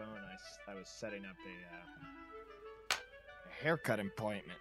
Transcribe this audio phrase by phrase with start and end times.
[0.00, 0.18] phone.
[0.30, 4.58] I, s- I was setting up a, uh, a haircut appointment.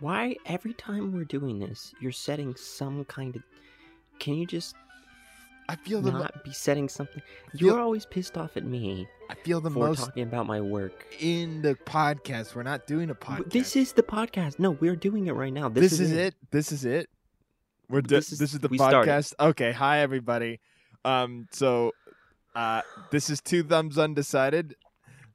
[0.00, 3.42] Why every time we're doing this, you're setting some kind of?
[4.18, 4.74] Can you just
[5.68, 7.22] I feel the mo- not be setting something?
[7.52, 10.60] feel- You're always pissed off at me I feel the for most talking about my
[10.60, 11.06] work.
[11.20, 12.54] in the podcast.
[12.54, 13.50] We're not doing a podcast.
[13.52, 14.58] This is the podcast.
[14.58, 15.68] No, we're doing it right now.
[15.68, 16.34] this, This, is it.
[16.50, 17.08] This is it.
[17.88, 19.08] We're do- This this, is- is, the we started.
[19.08, 19.34] podcast.
[19.38, 20.58] Okay, hi everybody.
[21.04, 21.92] Um, so
[22.54, 24.74] uh, this is two thumbs undecided.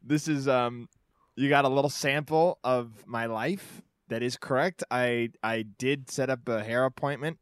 [0.03, 0.87] This is um,
[1.35, 3.81] you got a little sample of my life.
[4.09, 4.83] That is correct.
[4.89, 7.39] I I did set up a hair appointment.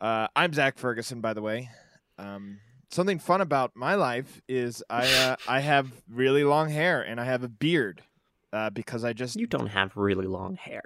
[0.00, 1.70] Uh, I'm Zach Ferguson, by the way.
[2.18, 7.20] Um, something fun about my life is I uh, I have really long hair and
[7.20, 8.02] I have a beard
[8.52, 10.82] uh, because I just You don't have really long hair.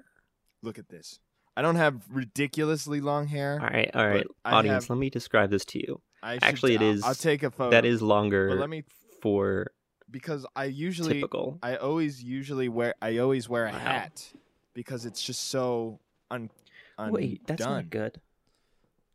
[0.62, 1.19] look at this.
[1.56, 3.58] I don't have ridiculously long hair.
[3.61, 4.84] All right, all right, audience.
[4.84, 6.01] have- let me describe this to you.
[6.22, 7.70] I should- Actually, it I'll- I'll take a photo.
[7.70, 8.84] that is longer But let me
[9.22, 9.72] for
[10.11, 11.58] because I usually typical.
[11.62, 13.78] I always usually wear I always wear a Wow.
[13.78, 14.33] hat
[14.74, 16.50] because it's just so un.
[16.98, 17.12] undone.
[17.12, 18.20] Wait, that's not good.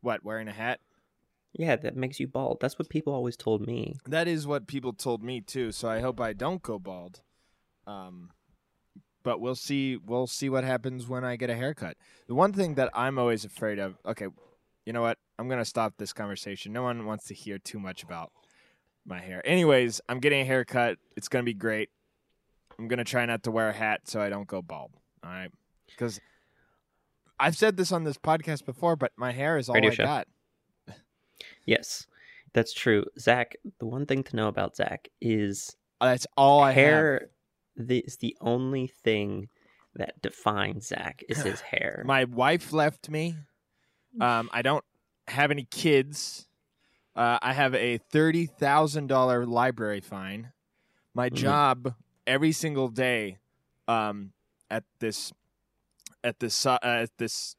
[0.00, 0.80] What wearing a hat?
[1.52, 2.58] Yeah, that makes you bald.
[2.60, 3.96] That's what people always told me.
[4.06, 5.70] That is what people told me too.
[5.72, 7.20] So I hope I don't go bald.
[7.86, 8.30] Um,
[9.22, 9.96] but we'll see.
[9.96, 11.96] We'll see what happens when I get a haircut.
[12.26, 13.96] The one thing that I'm always afraid of.
[14.04, 14.26] Okay,
[14.86, 15.18] you know what?
[15.38, 16.72] I'm gonna stop this conversation.
[16.72, 18.32] No one wants to hear too much about
[19.06, 19.42] my hair.
[19.46, 20.98] Anyways, I'm getting a haircut.
[21.16, 21.90] It's gonna be great.
[22.78, 24.92] I'm gonna try not to wear a hat so I don't go bald.
[25.22, 25.50] All right,
[25.86, 26.20] because
[27.38, 30.04] I've said this on this podcast before, but my hair is all Radio I show.
[30.04, 30.28] got.
[31.66, 32.06] Yes,
[32.52, 33.04] that's true.
[33.18, 36.76] Zach, the one thing to know about Zach is uh, That's all I have.
[36.76, 37.30] hair
[37.76, 39.48] the, is the only thing
[39.94, 42.02] that defines Zach is his hair.
[42.06, 43.36] My wife left me.
[44.20, 44.84] Um, I don't
[45.28, 46.46] have any kids.
[47.16, 50.52] Uh, I have a thirty thousand dollar library fine.
[51.14, 51.34] My Mhm.
[51.36, 51.94] job
[52.26, 53.38] every single day,
[53.86, 54.32] um,
[54.70, 55.32] at this,
[56.24, 57.56] at this, uh, at this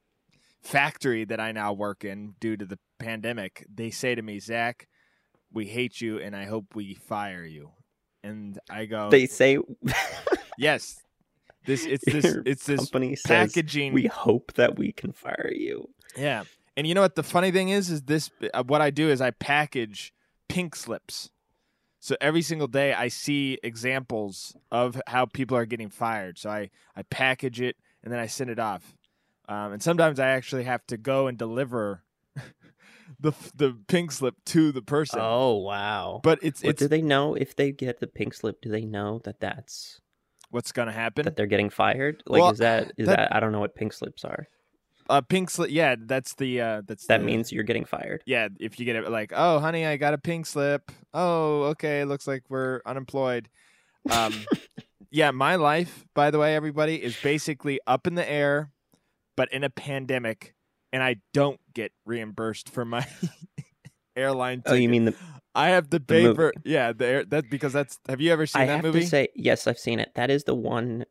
[0.61, 4.87] factory that I now work in due to the pandemic, they say to me, Zach,
[5.53, 7.71] we hate you, and I hope we fire you.
[8.23, 9.59] And I go, they say
[10.57, 11.01] yes.
[11.65, 13.93] This it's this it's this company says packaging.
[13.93, 15.89] we hope that we can fire you.
[16.17, 16.43] Yeah.
[16.77, 19.21] And you know what the funny thing is is this uh, what I do is
[19.21, 20.13] I package
[20.49, 21.29] pink slips.
[21.99, 26.37] So every single day I see examples of how people are getting fired.
[26.37, 28.95] So I I package it and then I send it off.
[29.47, 32.03] Um, and sometimes I actually have to go and deliver
[33.19, 35.19] the the pink slip to the person.
[35.21, 36.19] Oh wow!
[36.23, 38.61] But it's it's do they know if they get the pink slip?
[38.61, 40.01] Do they know that that's
[40.55, 41.25] what's going to happen.
[41.25, 42.23] that they're getting fired?
[42.25, 44.47] Like, Well, is that is that- that, I don't know what pink slips are.
[45.07, 45.69] Uh, pink slip.
[45.69, 48.23] Yeah, that's the uh, that's That the- means you're getting fired.
[48.25, 50.91] yeah, if you get it like, oh, honey, I got a pink slip.
[51.13, 53.47] Oh, okay, looks like we're unemployed.
[54.09, 54.33] Um,
[55.11, 58.71] yeah, my life, by the way, everybody is basically up in the air,
[59.37, 60.55] but in a pandemic,
[60.91, 63.05] and I don't get reimbursed for my
[64.15, 64.63] airline.
[64.65, 65.15] Oh, you mean the?
[65.55, 66.51] I have the movie.
[66.65, 67.99] yeah, the air, that because that's.
[68.07, 69.01] Have you ever seen I that have movie?
[69.01, 70.11] to say yes, I've seen it.
[70.15, 71.05] That is the one.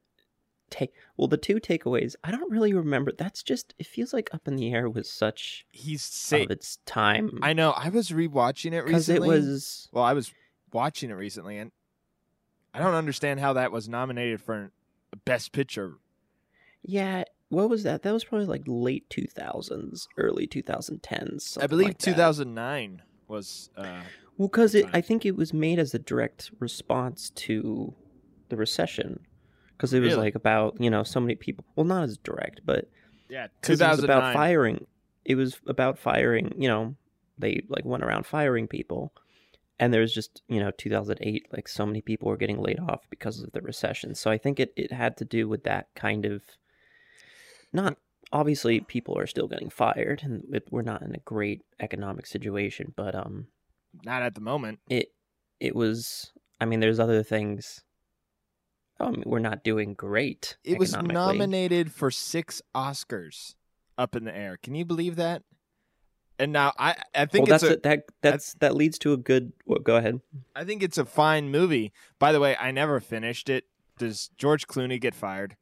[0.71, 2.15] Take well, the two takeaways.
[2.25, 3.13] I don't really remember.
[3.17, 3.75] That's just.
[3.79, 6.45] It feels like Up in the Air was such He's sick.
[6.45, 7.71] of its time I know.
[7.71, 9.89] I was rewatching it because it was.
[9.93, 10.33] Well, I was
[10.73, 11.71] watching it recently, and
[12.73, 14.73] I don't understand how that was nominated for
[15.25, 15.95] Best Picture.
[16.83, 18.03] Yeah, what was that?
[18.03, 21.57] That was probably like late two thousands, early two thousand tens.
[21.61, 22.11] I believe like that.
[22.11, 23.71] 2009 was.
[23.77, 24.01] Uh,
[24.37, 24.87] Well, because it.
[24.93, 27.95] I think it was made as a direct response to
[28.49, 29.21] the recession,
[29.77, 30.25] because it was Really?
[30.25, 31.65] like about you know so many people.
[31.77, 32.89] Well, not as direct, but
[33.29, 34.87] yeah, was about firing.
[35.25, 36.53] It was about firing.
[36.59, 36.97] You know,
[37.39, 39.13] they like went around firing people,
[39.79, 41.47] and there was just you know 2008.
[41.53, 44.15] Like so many people were getting laid off because of the recession.
[44.15, 46.43] So I think it it had to do with that kind of.
[47.73, 47.97] Not
[48.33, 53.15] obviously people are still getting fired, and we're not in a great economic situation, but
[53.15, 53.47] um
[54.05, 54.81] Not at the moment.
[54.89, 55.09] it
[55.61, 57.83] it was i mean there's other things
[59.01, 63.55] oh, I mean, we're not doing great It was nominated for six Oscars.
[63.97, 64.59] Up in the air.
[64.61, 65.43] Can you believe that?
[66.37, 69.13] And now I, I think well it's that's a, a, that that's that leads to
[69.13, 70.21] a good well, go ahead
[70.57, 71.93] I think it's a fine movie.
[72.19, 73.65] By the way, I never finished it.
[73.99, 75.57] Does George Clooney get fired?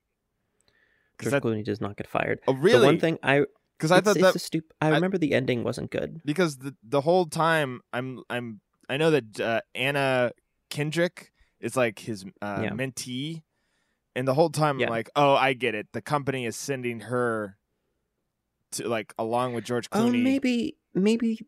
[1.20, 2.40] George that- Clooney does not get fired.
[2.48, 2.86] oh, The really?
[2.86, 3.44] one thing I
[3.78, 6.20] Because I thought that a stup- I I- remember the ending wasn't good.
[6.24, 10.32] because the the whole time I'm I'm I know that uh, Anna
[10.70, 12.70] Kendrick is like his uh, Yeah.
[12.70, 13.42] mentee,
[14.14, 14.86] and the whole time Yeah.
[14.86, 15.88] I'm like, oh, I get it.
[15.92, 17.56] The company is sending her
[18.72, 20.08] to like along with George Clooney.
[20.08, 21.40] Oh, maybe maybe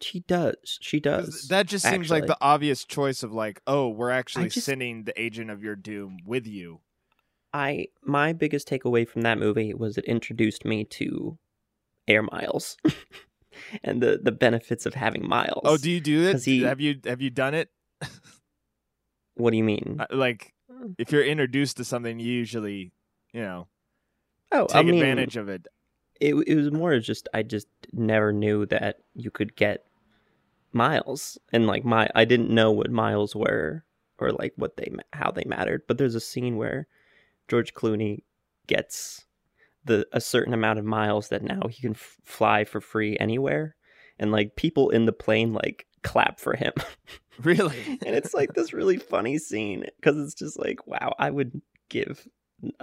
[0.00, 0.78] She does.
[0.80, 1.46] She does.
[1.48, 5.20] That just seems like the obvious choice of like, oh, we're actually just- sending the
[5.20, 6.80] agent of your doom with you.
[7.54, 11.38] I my biggest takeaway from that movie was it introduced me to
[12.12, 12.76] air miles
[13.82, 15.62] and the the benefits of having miles.
[15.64, 16.44] Oh, do you do it?
[16.44, 17.70] he- have you have you done it?
[19.34, 19.96] what do you mean?
[20.00, 20.52] Uh, Like,
[20.98, 22.92] if you're introduced to something, you usually,
[23.32, 23.68] you know,
[24.52, 25.66] oh, take I mean, advantage of it.
[26.20, 29.84] it it was more just I just never knew that you could get
[30.72, 33.84] miles and like my I didn't know what miles were
[34.18, 35.82] or like what they how they mattered.
[35.88, 36.86] But there's a scene where
[37.48, 38.22] George Clooney
[38.66, 39.24] gets
[39.84, 43.76] the a certain amount of miles that now he can f- fly for free anywhere,
[44.18, 46.72] and like people in the plane like clap for him.
[47.42, 47.98] Really?
[48.04, 52.28] and it's like this really funny scene because it's just like wow i would give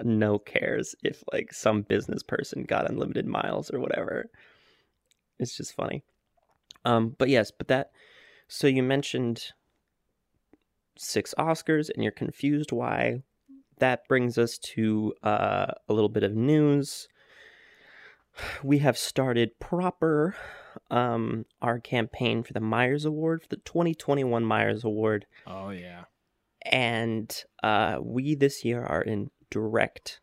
[0.04, 4.26] no cares if like some business person got unlimited miles or whatever
[5.38, 6.04] it's just funny
[6.84, 7.92] um but yes but that
[8.48, 9.52] so you mentioned
[10.98, 13.22] six oscars and you're confused why
[13.80, 17.08] that brings us to uh, a little bit of news
[18.64, 20.36] we have started proper
[20.92, 25.26] um, our campaign for the Myers Award, for the 2021 Myers Award.
[25.48, 26.06] oh yeah.
[26.64, 27.34] And
[27.64, 30.20] uh, we this year are in direct,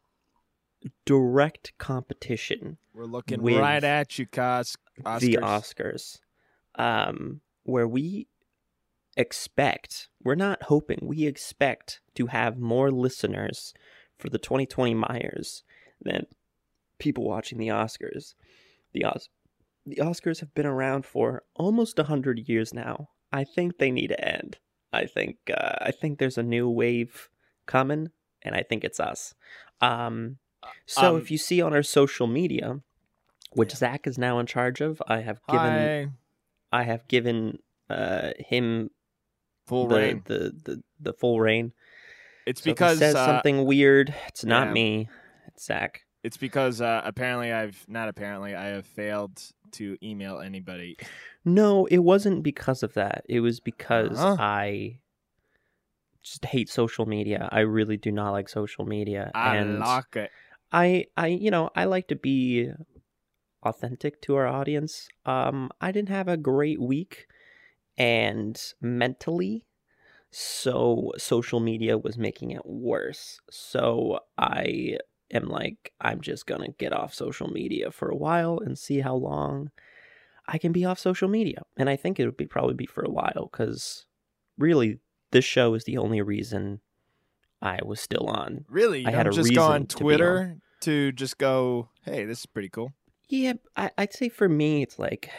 [1.07, 4.77] direct competition We're looking right at you, Cos.
[5.05, 5.21] Oscars.
[5.21, 6.21] the Oscars,
[6.77, 8.29] um, where we
[9.17, 13.73] expect, we're not hoping, we expect to have more listeners
[14.19, 15.63] for the 2020 Myers
[16.01, 16.27] than
[16.99, 18.35] people watching the Oscars.
[18.93, 19.29] The Os-
[19.85, 23.11] the Oscars have been around for almost 100 years now.
[23.33, 24.59] I think they need to end.
[24.93, 27.29] I think uh, I think there's a new wave
[27.67, 28.11] coming
[28.43, 29.35] and I think it's us.
[29.81, 30.39] Um
[30.87, 32.81] so Um, if you see on our social media,
[33.53, 33.77] which Yeah.
[33.77, 36.09] Zach is now in charge of, I have given Hi.
[36.73, 37.59] I have given
[37.89, 38.91] uh, him
[39.67, 40.23] Full the, rain.
[40.27, 41.73] the the the full reign.
[42.47, 44.73] It's So because says uh, something weird, it's not yeah.
[44.73, 45.09] me,
[45.49, 46.03] it's Zach.
[46.23, 49.41] It's because uh, apparently I've not apparently I have failed
[49.73, 50.97] to email anybody.
[51.45, 53.25] No, it wasn't because of that.
[53.29, 54.37] It was because Uh-huh.
[54.39, 54.99] I
[56.23, 57.49] just hate social media.
[57.53, 60.31] I really do not like social media, I and like it.
[60.73, 62.71] I I you know I like to be
[63.63, 65.09] authentic to our audience.
[65.25, 67.27] Um, I didn't have a great week,
[67.99, 69.67] and mentally,
[70.31, 73.41] so social media was making it worse.
[73.51, 74.99] So I
[75.33, 79.15] am like, I'm just gonna get off social media for a while and see how
[79.15, 79.71] long
[80.47, 81.63] I can be off social media.
[81.77, 84.07] And I think it would be probably be for a while because
[84.59, 84.99] really,
[85.33, 86.81] this show is the only reason
[87.61, 88.65] I was still on.
[88.69, 92.25] Really, I had don't a just go on reason to Twitter to, just go, "Hey,
[92.25, 92.93] this is pretty cool."
[93.29, 95.31] Yeah, I, I'd say for me, it's like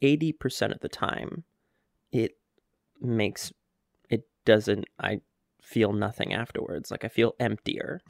[0.00, 1.44] 80% of the time,
[2.12, 2.32] it
[3.00, 3.52] makes,
[4.08, 5.20] it doesn't, I
[5.62, 6.90] feel nothing afterwards.
[6.90, 8.00] Like I feel emptier.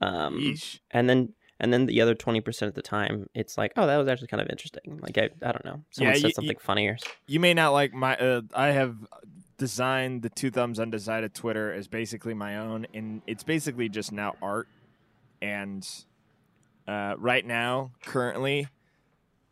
[0.00, 0.80] Um, Yeesh.
[0.90, 4.06] and then, and then the other 20% of the time, it's like, oh, that was
[4.06, 5.00] actually kind of interesting.
[5.02, 5.82] Like, I, I don't know.
[5.90, 6.96] Someone Yeah, said you- something you- funnier.
[7.26, 8.16] You may not like my.
[8.16, 8.94] Uh, I have
[9.56, 14.36] designed the two thumbs undecided Twitter as basically my own, and it's basically just now
[14.40, 14.68] art.
[15.42, 15.84] And
[16.86, 18.68] uh, right now, currently,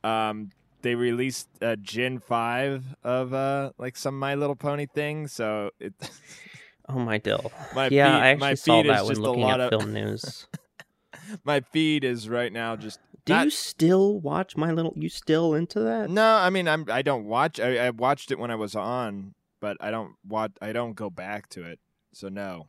[0.05, 0.51] um,
[0.83, 5.27] they released a Gen Five of uh, like some My Little Pony thing.
[5.29, 5.95] So it,
[6.89, 7.51] Oh, my dill.
[7.75, 9.81] my yeah, feed, I actually my saw that when just a looking lot at of
[9.81, 10.47] film news.
[11.45, 15.53] my feed is right now just Do Not- you still watch My Little, you still
[15.55, 16.09] into that?
[16.11, 17.59] No, I mean I'm I don't watch.
[17.59, 20.53] I, I watched it when I was on, but I don't watch.
[20.63, 21.81] I don't go back to it.
[22.13, 22.69] So no.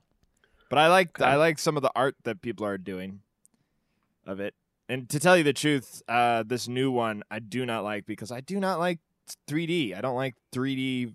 [0.70, 1.30] But I like Okay.
[1.30, 3.20] I like some of the art that people are doing
[4.26, 4.56] of it.
[4.90, 8.32] And to tell you the truth, uh, this new one I do not like because
[8.32, 9.00] I do not like
[9.50, 9.96] 3D.
[9.96, 11.14] I don't like 3D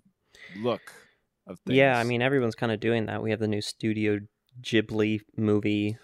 [0.57, 0.93] look
[1.47, 1.77] of things.
[1.77, 3.23] Yeah, I mean everyone's kind of doing that.
[3.23, 4.19] We have the new Studio
[4.61, 5.97] Ghibli movie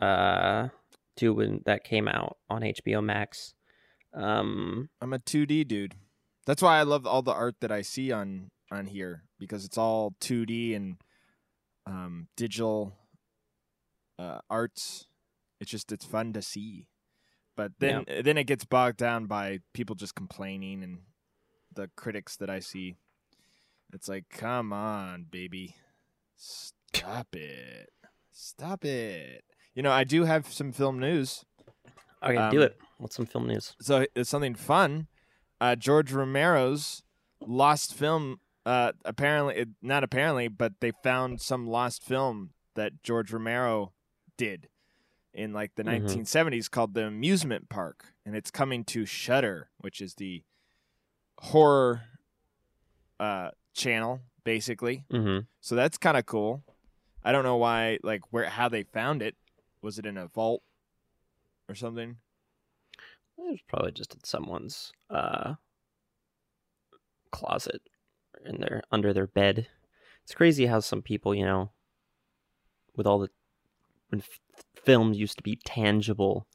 [0.00, 0.68] uh
[1.16, 3.54] doing that came out on HBO Max.
[4.14, 5.94] Um I'm a 2D dude.
[6.46, 9.76] That's why I love all the art that I see on on here because it's
[9.76, 10.96] all 2D and
[11.86, 12.96] um, digital
[14.18, 15.06] uh, arts.
[15.60, 16.86] It's just it's fun to see,
[17.56, 20.98] but then then it gets bogged down by people just complaining and
[21.74, 22.96] the critics that I see.
[23.92, 25.76] It's like, come on, baby,
[26.36, 27.90] stop it,
[28.30, 29.44] stop it.
[29.74, 31.44] You know, I do have some film news.
[32.22, 32.78] okay, Um, do it.
[32.98, 33.74] What's some film news?
[33.80, 35.08] so it's something fun.
[35.60, 37.02] Uh, George Romero's
[37.40, 38.40] lost film.
[38.64, 43.92] Uh, apparently, it, not apparently, but they found some lost film that George Romero
[44.36, 44.68] did
[45.34, 45.86] in like the Mhm.
[45.86, 50.44] 1970s called The Amusement Park, and it's coming to Shudder, which is the
[51.38, 52.02] horror
[53.20, 55.04] uh, channel, basically.
[55.10, 56.64] hmm So that's kind of cool.
[57.22, 59.36] I don't know why, like, where how they found it.
[59.80, 60.62] Was it in a vault
[61.68, 62.18] or something?
[63.38, 65.54] It was probably just in someone's uh,
[67.30, 67.82] closet
[68.44, 69.68] in their under their bed.
[70.24, 71.70] It's crazy how some people, you know,
[72.96, 73.30] with all the
[74.84, 76.46] film used to be tangible,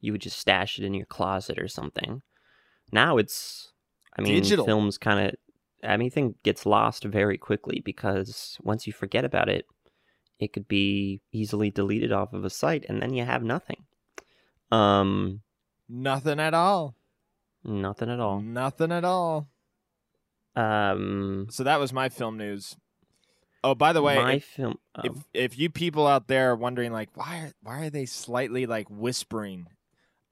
[0.00, 2.22] you would just stash it in your closet or something.
[2.92, 3.72] Now it's,
[4.18, 4.64] I mean, Digital.
[4.66, 5.34] films kind of,
[5.82, 9.66] anything gets lost very quickly because once you forget about it,
[10.38, 13.84] it could be easily deleted off of a site and then you have nothing.
[14.70, 15.40] Um,
[15.88, 16.94] Nothing at all.
[17.62, 18.40] nothing at all.
[18.40, 19.48] Nothing at all.
[20.56, 22.76] Um, So that was my film news.
[23.64, 24.78] Oh, by the way, my if, film.
[25.02, 28.04] if um, if you people out there are wondering like why are, why are they
[28.04, 29.68] slightly like whispering,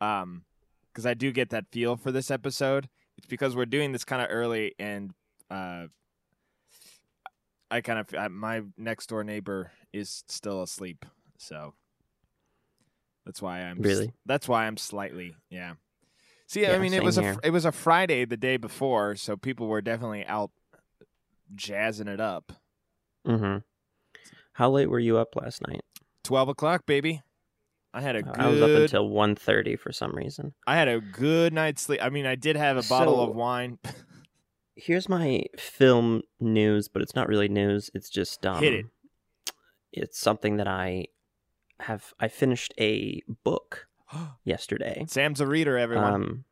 [0.03, 0.45] um,
[0.93, 2.91] because I do get that feel for this episode.
[3.17, 5.13] It's because we're doing this kind of early, and
[5.51, 5.87] uh,
[7.71, 11.07] I kind of my next door neighbor is still asleep,
[11.39, 11.73] so
[13.25, 14.13] that's why I'm Really?
[14.27, 15.73] that's why I'm slightly yeah.
[16.49, 17.33] See, I mean, it was here.
[17.33, 20.51] fr- it was a Friday the day before, so people were definitely out
[21.55, 22.53] jazzing it up.
[23.27, 23.63] Mhm.
[24.55, 25.83] How late were you up last night?
[26.25, 27.23] Twelve o'clock, baby.
[27.95, 28.39] I had a good.
[28.39, 30.55] I was up until 1.30 for some reason.
[30.67, 32.01] I had a good night's sleep.
[32.03, 33.79] I mean, I did have a bottle So- of wine.
[34.75, 37.91] Here's my film news, but it's not really news.
[37.95, 38.87] It's just um, Hit it.
[39.93, 41.09] It's something that I
[41.81, 42.15] have.
[42.19, 43.87] I finished a book
[44.45, 45.05] yesterday.
[45.09, 46.15] Sam's a reader, everyone.
[46.15, 46.45] Um,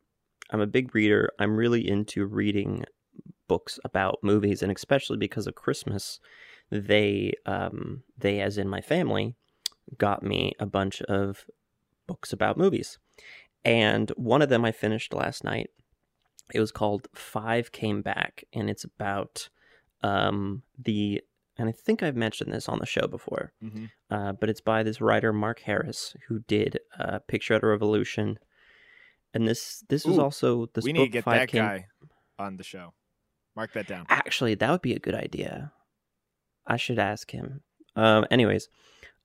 [0.51, 1.31] I'm a big reader.
[1.39, 2.85] I'm really into reading
[3.47, 6.19] books about movies, and especially because of Christmas,
[6.71, 9.35] they, um, they, as in my family,
[9.97, 11.45] got me a bunch of
[12.07, 12.97] books about movies,
[13.63, 15.69] and one of them I finished last night.
[16.53, 19.49] It was called Five Came Back, and it's about
[20.01, 21.21] um, the.
[21.57, 24.83] And I think I've mentioned this on the show before hmm uh, but it's by
[24.83, 28.37] this writer Mark Harris who did uh, Picture at a Revolution,
[29.33, 31.61] and this this was Ooh, also this we book need to get five that came.
[31.61, 31.87] guy
[32.37, 32.93] on the show.
[33.55, 34.05] Mark that down.
[34.09, 35.71] Actually, that would be a good idea.
[36.67, 37.61] I should ask him.
[37.95, 38.69] Um, anyways,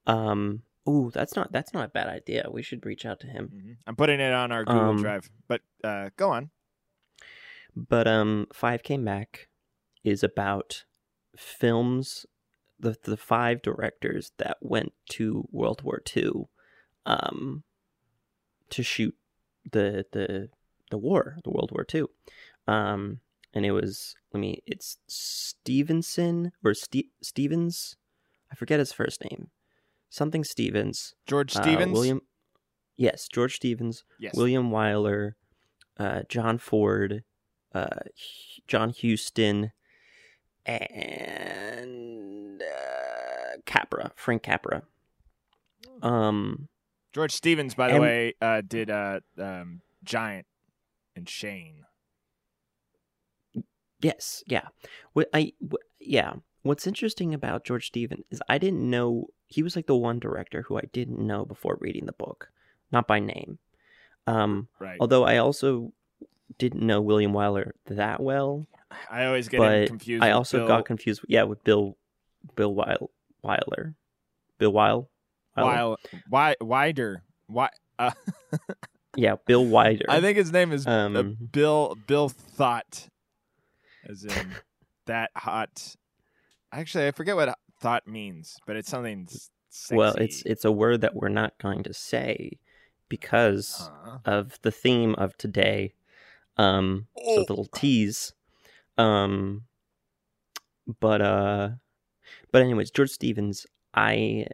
[0.07, 2.47] um, ooh, that's not that's not a bad idea.
[2.51, 3.47] We should reach out to him.
[3.49, 5.29] hmm I'm putting it on our Google Um, Drive.
[5.47, 6.49] But uh, go on.
[7.75, 9.49] But um, Five Came Back
[10.03, 10.85] is about
[11.37, 12.25] films,
[12.79, 16.47] the the five directors that went to World War II,
[17.05, 17.63] um,
[18.71, 19.15] to shoot
[19.71, 20.49] the the
[20.89, 22.05] the war, the World War II,
[22.67, 23.19] um,
[23.53, 27.95] and it was let me it's Stevenson or Ste- Stevens,
[28.51, 29.49] I forget his first name,
[30.09, 31.93] something Stevens, George uh, Stevens.
[31.93, 32.21] William,
[32.95, 34.35] yes, George Stevens, Yes.
[34.35, 35.33] William Wyler,
[35.99, 37.23] uh, John Ford,
[37.73, 39.71] uh, H- John Huston,
[41.27, 44.83] and uh, Capra, Frank Capra.
[46.01, 46.67] Um,
[47.13, 50.45] George Stevens, by the and- way, uh, did uh, um, Giant
[51.15, 51.83] and Shane.
[54.01, 54.67] Yes, yeah.
[55.13, 56.33] What I, wh- yeah.
[56.63, 60.63] What's interesting about George Stevens is I didn't know he was like the one director
[60.63, 62.49] who I didn't know before reading the book,
[62.91, 63.59] not by name.
[64.25, 64.97] Um, Right.
[64.99, 65.93] although I also
[66.57, 68.67] didn't know William Wyler that well.
[69.09, 70.23] I always get but confused.
[70.23, 71.21] I also Bill got confused.
[71.29, 71.95] Yeah, with Bill,
[72.55, 73.11] Bill Weil,
[73.41, 73.95] Weiler,
[74.57, 75.09] Bill Weil?
[75.53, 75.97] While,
[76.29, 77.23] why, wider.
[77.47, 77.69] Why?
[77.97, 78.11] Uh,
[79.15, 80.05] Yeah, Bill Wider.
[80.09, 83.07] I think his name is uh, Um, Bill Bill Thought,
[84.09, 84.53] as in
[85.05, 85.95] that hot.
[86.71, 89.27] Actually, I forget what thought means, but it's something.
[89.69, 89.95] Sexy.
[89.95, 92.57] well, it's it's a word that we're not going to say
[93.09, 94.17] because Huh.
[94.25, 95.93] of the theme of today.
[96.57, 97.35] Um, so Oh.
[97.35, 98.33] the little tease.
[98.97, 99.63] Um,
[100.99, 101.69] but uh,
[102.51, 104.47] but anyways, George Stevens, I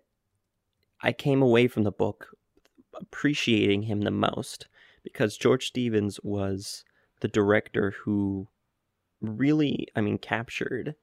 [1.01, 2.35] I came away from the book
[2.95, 4.67] appreciating him the most
[5.03, 6.83] because George Stevens was
[7.21, 8.47] the director who
[9.23, 10.95] really, I mean, captured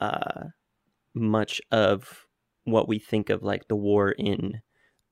[0.00, 0.46] uh,
[1.14, 2.26] much of
[2.64, 4.60] what we think of like the war in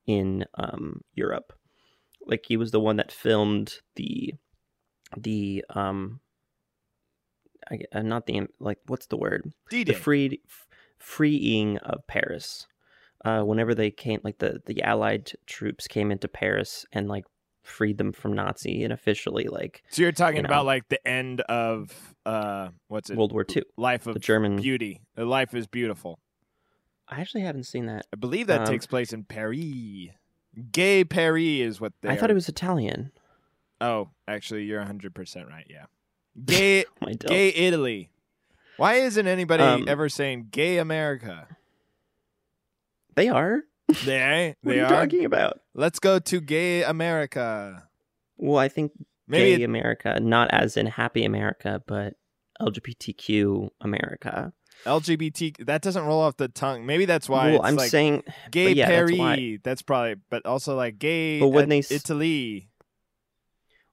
[0.05, 1.53] in um, Europe.
[2.25, 4.33] Like he was the one that filmed the
[5.15, 6.19] the um
[7.69, 9.93] I, uh, not the like what's the word D-Day.
[9.93, 10.67] the freed f-
[10.99, 12.67] freeing of Paris.
[13.23, 17.25] Uh, whenever they came, like the the Allied troops came into Paris and like
[17.65, 20.47] freed them from Nazi and officially like so you're talking you know.
[20.47, 21.91] about like the end of
[22.25, 23.17] uh, what's it?
[23.17, 23.63] World War II.
[23.77, 24.55] Life of The German.
[24.57, 25.01] Beauty.
[25.15, 26.19] The Life is Beautiful.
[27.07, 28.05] I actually haven't seen that.
[28.11, 30.09] I believe that Um, takes place in Paris.
[30.71, 32.09] Gay Paris is what they.
[32.09, 33.11] I thought it was Italian.
[33.81, 35.67] Oh, actually, you're 100 percent right.
[35.69, 35.85] Yeah.
[36.45, 36.85] Gay,
[37.19, 38.09] gay Italy.
[38.77, 41.47] Why isn't anybody Um, ever saying gay America?
[43.15, 43.61] They are.
[44.05, 44.89] They, What they are you are.
[44.89, 45.59] talking about?
[45.77, 47.87] Let's go to gay America.
[48.37, 48.93] Well, I think
[49.27, 52.13] Maybe gay it- America, not as in happy America, but
[52.61, 54.53] LGBTQ America.
[54.85, 55.65] LGBT.
[55.65, 56.85] That doesn't roll off the tongue.
[56.85, 57.51] Maybe that's why.
[57.51, 59.17] well, I'm like saying, gay yeah, that's Paris.
[59.17, 59.57] why.
[59.63, 61.39] That's, probably, but also like gay.
[61.39, 62.69] But when they Italy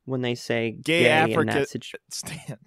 [0.05, 2.59] when they say Gay gay, Africa- in that situ- stand.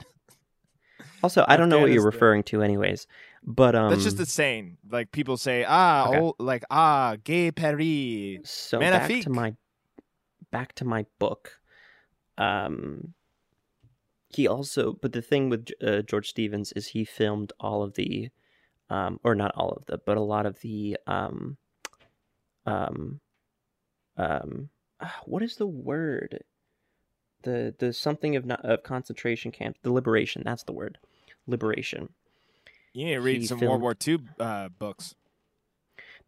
[1.23, 3.07] Also, I don't know what you're referring to, anyways.
[3.45, 4.77] But um, That's just a saying.
[4.89, 6.19] Like people say, ah, Okay.
[6.19, 8.49] oh, like ah, gay Paris.
[8.49, 9.55] so back to my
[10.51, 11.59] back to my book.
[12.37, 13.13] Um,
[14.29, 18.29] he also, but the thing with uh, George Stevens is he filmed all of the,
[18.89, 21.57] um, or not all of the, but a lot of the, um,
[22.65, 23.21] um,
[24.17, 26.43] um, ah, what is the word?
[27.43, 30.41] The the something of not, of concentration camp, the liberation.
[30.43, 30.97] That's the word,
[31.45, 32.09] liberation.
[32.95, 35.13] You need to read some World War II uh, books.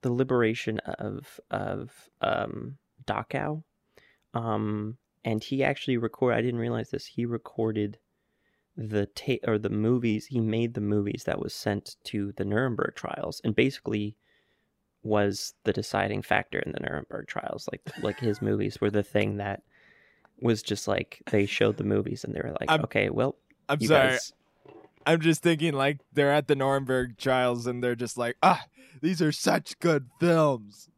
[0.02, 3.64] the liberation of of um Dachau.
[4.34, 7.06] Um and he actually record I didn't realize this.
[7.06, 8.00] He recorded
[8.76, 12.96] the tape or the movies, he made the movies that was sent to the Nuremberg
[12.96, 14.16] trials and basically
[15.04, 17.68] was the deciding factor in the Nuremberg trials.
[17.72, 19.64] Like like his movies were the thing that
[20.40, 23.38] was just like they showed the movies and they were like, I'm- okay, well,
[23.70, 24.10] I'm you sorry.
[24.10, 24.34] guys
[25.08, 28.66] I'm just thinking like they're at the Nuremberg trials and they're just like, ah,
[29.02, 30.90] these are such good films.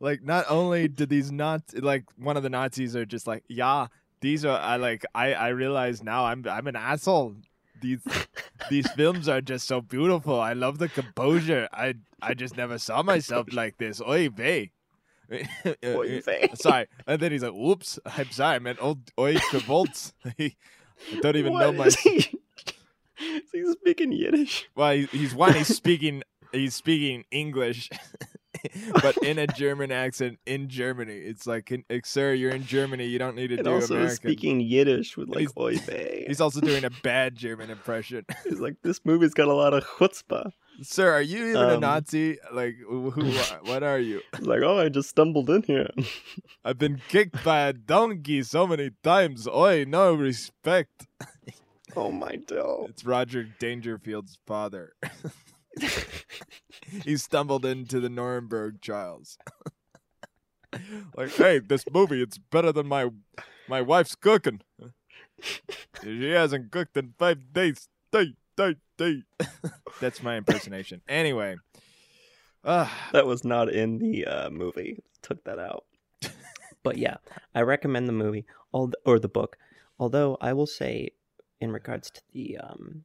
[0.00, 3.88] Like not only did these not like one of the Nazis are just like, yeah,
[4.22, 7.36] these are I like I I realize now I'm I'm an asshole.
[7.82, 8.00] These
[8.70, 10.40] these films are just so beautiful.
[10.40, 11.68] I love the composure.
[11.70, 14.00] I I just never saw myself like this.
[14.00, 14.72] Oy vey.
[16.54, 16.86] Sorry.
[17.06, 18.56] And then he's like, "Whoops, I'm sorry.
[18.56, 22.28] I meant old oy Travolts." I don't even know What my
[23.20, 23.72] is he?
[23.72, 24.68] Speaking Yiddish?
[24.76, 25.54] well, he, he's one.
[25.54, 26.22] He's speaking.
[26.50, 27.90] He's speaking English,
[29.02, 31.12] but in a German accent in Germany.
[31.18, 33.04] It's like, like, sir, you're in Germany.
[33.04, 34.16] You don't need to and do also American.
[34.16, 36.24] speaking Yiddish with like He's- oy vey.
[36.26, 38.24] He's also doing a bad German impression.
[38.44, 40.50] He's like, this movie's got a lot of chutzpah.
[40.80, 42.38] sir, are you even a Um, Nazi?
[42.50, 43.10] Like, who?
[43.10, 43.30] who
[43.70, 44.22] what are you?
[44.40, 45.90] Like, oh, I just stumbled in here.
[46.64, 49.46] I've been kicked by a donkey so many times.
[49.46, 51.06] Oi, no respect.
[51.96, 52.86] Oh my Dill.
[52.88, 54.94] It's Roger Dangerfield's father.
[57.04, 59.38] he stumbled into the Nuremberg trials.
[61.16, 63.10] like, hey, this movie, it's better than my
[63.68, 64.60] my wife's cooking.
[66.02, 67.88] She hasn't cooked in five days.
[68.10, 69.22] Day, day, day.
[70.00, 71.02] That's my impersonation.
[71.08, 71.56] Anyway.
[72.64, 75.02] Uh, That was not in the uh, movie.
[75.22, 75.84] Took that out.
[76.82, 77.16] but yeah,
[77.54, 79.56] I recommend the movie all or the book.
[79.98, 81.10] Although I will say,
[81.60, 83.04] in regards to the um,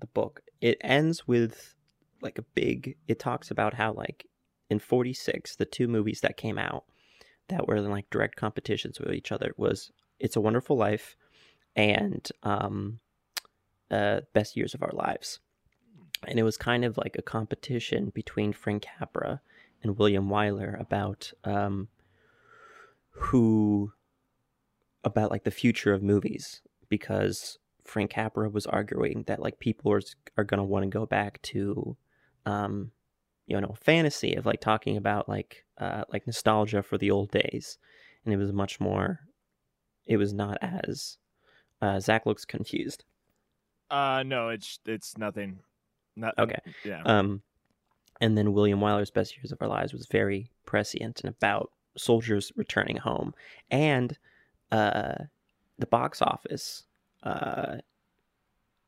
[0.00, 1.74] the book, it ends with
[2.20, 2.96] like a big.
[3.08, 4.26] It talks about how like
[4.70, 6.84] in '46, the two movies that came out
[7.48, 11.16] that were in like direct competitions with each other was "It's a Wonderful Life"
[11.76, 13.00] and um,
[13.90, 15.40] uh, "Best Years of Our Lives."
[16.26, 19.40] and it was kind of like a competition between Frank Capra
[19.82, 21.88] and William Wyler about um,
[23.10, 23.92] who
[25.04, 30.02] about like the future of movies because Frank Capra was arguing that like people are
[30.36, 31.96] are gonna want to go back to
[32.44, 32.92] um,
[33.46, 37.78] you know fantasy of like talking about like uh, like nostalgia for the old days,
[38.26, 39.20] and it was much more.
[40.04, 41.16] It was not as
[41.80, 43.04] uh, Zach looks confused.
[43.90, 45.60] uh no, it's it's nothing.
[46.14, 46.58] Not Okay.
[46.84, 47.02] Yeah.
[47.06, 47.40] Um,
[48.20, 52.52] and then William Wyler's Best Years of Our Lives was very prescient and about soldiers
[52.54, 53.32] returning home.
[53.70, 54.18] And
[54.70, 55.14] uh,
[55.78, 56.84] the box office,
[57.22, 57.78] uh,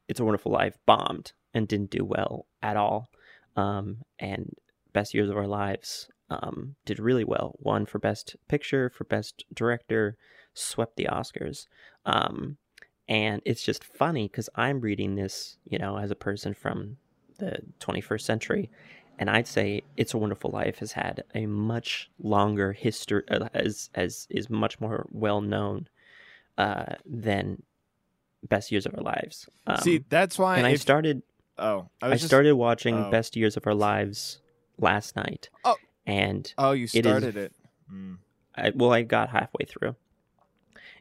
[0.08, 3.08] It's a Wonderful Life, bombed and didn't do well at all.
[3.56, 4.54] Um, and
[4.92, 7.56] Best Years of Our Lives um, did really well.
[7.58, 10.16] Won for Best Picture, for Best Director,
[10.54, 11.66] swept the Oscars.
[12.06, 12.56] Um,
[13.08, 16.96] and it's just funny because I'm reading this, you know, as a person from
[17.38, 18.70] the 21st century,
[19.18, 23.90] and I'd say "It's a Wonderful Life" has had a much longer history, uh, as
[23.94, 25.88] as is much more well known
[26.58, 27.62] uh, than
[28.48, 29.48] Best Years of Our Lives.
[29.66, 30.58] Um, See, that's why.
[30.58, 31.22] and I started
[31.58, 33.10] Oh, I I, just, started watching oh.
[33.10, 34.40] Best Years of Our Lives
[34.78, 35.50] last night.
[35.64, 35.76] Oh.
[36.06, 37.52] and Oh, you it is- started it.
[37.92, 38.18] Mm.
[38.56, 39.94] I, well, I got halfway through.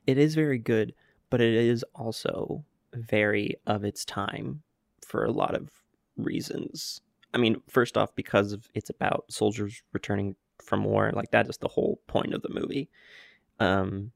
[0.08, 0.94] It is very good,
[1.30, 2.64] but it is also
[2.94, 4.62] very of its time
[5.06, 5.70] for a lot of
[6.18, 7.02] reasons.
[7.34, 11.58] I mean, first off, because of, it's about soldiers returning from war, like that is
[11.58, 12.90] the whole point of the movie.
[13.60, 14.12] Um,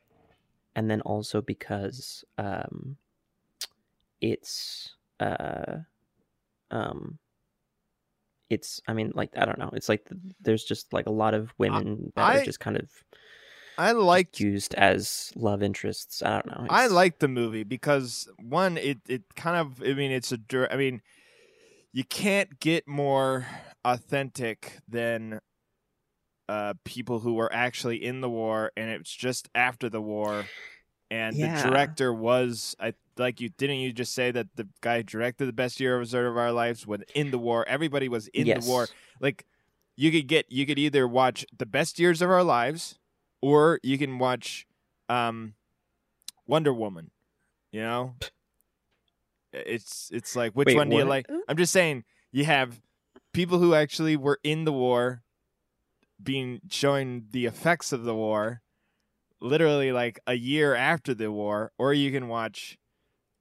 [0.78, 2.96] and then also because um,
[4.22, 5.78] it's uh
[6.72, 7.18] um
[8.50, 11.34] it's i mean like i don't know it's like th- there's just like a lot
[11.34, 12.90] of women that I- are just kind of
[13.80, 18.28] I liked used as love interests i don't know I It's- like the movie because
[18.40, 20.40] one, it it kind of I mean it's a
[20.72, 21.02] I mean
[21.94, 23.46] you can't get more
[23.86, 25.40] authentic than
[26.50, 30.46] uh people who were actually in the war and it's just after the war
[31.12, 31.62] and Yeah.
[31.62, 35.54] the director was I like you didn't you just say that the guy directed the
[35.54, 38.66] best year of our lives was in the war everybody was in yes.
[38.66, 38.88] the war
[39.20, 39.46] like
[39.96, 43.00] you could get you could either watch the best years of our lives
[43.42, 44.66] or you can watch
[45.10, 45.54] um
[46.48, 47.12] Wonder Woman.
[47.72, 48.16] You know?
[49.54, 51.28] It's it's like which Wait, one do you like?
[51.48, 52.80] I'm just saying you have
[53.34, 55.24] people who actually were in the war
[56.22, 58.62] being showing the effects of the war
[59.40, 62.78] literally like a year after the war or you can watch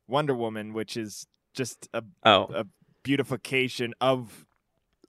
[0.06, 2.66] Wonder Woman which is just a oh a
[3.02, 4.44] beautification of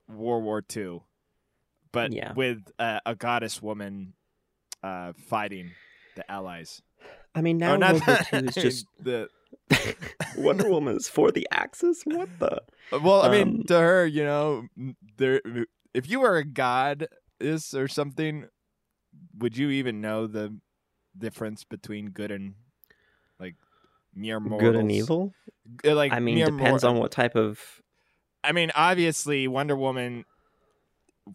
[0.07, 1.01] World War II,
[1.91, 2.31] but Yeah.
[2.33, 4.13] with uh, a goddess woman
[4.81, 5.71] uh, fighting
[6.15, 6.81] the Allies.
[7.35, 8.43] i mean now oh, not World War that.
[8.43, 9.27] II is just the.
[10.37, 14.23] wonder woman is for the axis what the Well, I mean, Um, to her, you
[14.23, 14.67] know,
[15.17, 15.41] there.
[15.93, 16.45] If you were a
[17.39, 18.47] goddess or something,
[19.37, 20.55] would you even know the
[21.17, 22.55] difference between good and
[23.39, 23.55] like
[24.13, 24.73] mere mortals?
[24.73, 25.33] good and evil
[25.83, 27.59] Like i mean depends mor- on what type of
[28.43, 30.23] I mean, obviously, Wonder Woman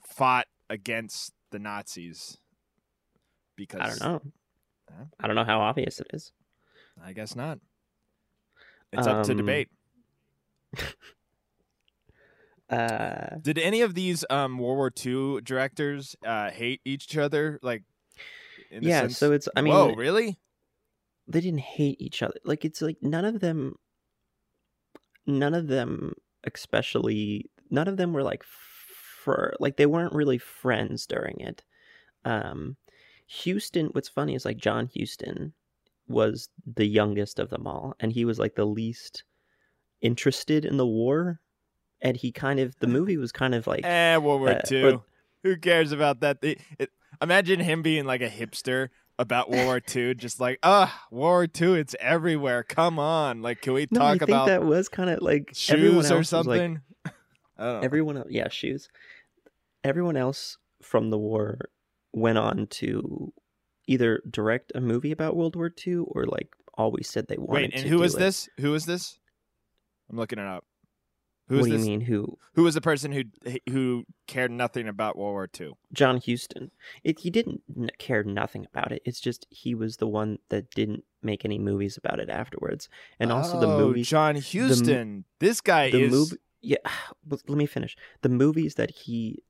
[0.07, 2.39] fought against the Nazis
[3.57, 4.33] because i don't know
[4.91, 5.05] Huh?
[5.21, 6.33] i don't know how obvious it is
[7.03, 7.59] I guess not.
[8.93, 9.69] It's up to Um, debate.
[12.73, 17.59] uh Did any of these um, World War II directors uh, hate each other?
[17.63, 17.85] Like,
[18.73, 20.39] in yeah sense- so it's i mean whoa, really?
[21.29, 23.77] they didn't hate each other like it's like none of them
[25.27, 31.07] none of them especially none of them were like for like they weren't really friends
[31.07, 31.63] during it
[32.25, 32.77] um
[33.29, 35.53] huston what's funny is like john huston
[36.09, 39.23] was the youngest of them all and he was like the least
[40.01, 41.41] interested in the war
[42.03, 44.83] and he kind of the movie was kind of like Eh, World War uh, II.
[44.85, 45.05] or-
[45.45, 46.39] Who cares about that?
[46.43, 48.89] It, it, imagine him being like a hipster
[49.19, 52.63] about World War II, just like, ah, World War II, it's everywhere.
[52.63, 56.03] Come on, like, can we no i talk about that was kind of like everyone
[56.03, 56.81] shoes or like, something?
[57.05, 57.11] I
[57.65, 57.81] don't know.
[57.85, 58.89] everyone else, yeah shoes
[59.85, 61.59] everyone else from the war
[62.13, 63.33] went on to
[63.87, 67.75] either direct a movie about world war ii or like always said they wanted Wait,
[67.75, 68.19] and who is it.
[68.19, 68.49] this?
[68.59, 69.19] Who is this?
[70.11, 70.65] I'm looking it up.
[71.49, 71.81] Who what do this?
[71.81, 73.25] you mean who Who was the person who
[73.71, 75.73] who cared nothing about World War II?
[75.93, 76.71] john huston
[77.05, 77.63] it, he didn't
[77.99, 81.97] care nothing about it it's just he was the one that didn't make any movies
[81.97, 82.89] about it afterwards
[83.21, 84.01] and also the movie.
[84.01, 85.25] Oh, John Huston.
[85.39, 86.79] this guy the is movie yeah
[87.29, 89.43] let me finish the movies that he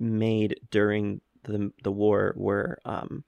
[0.00, 3.24] made during the the war were um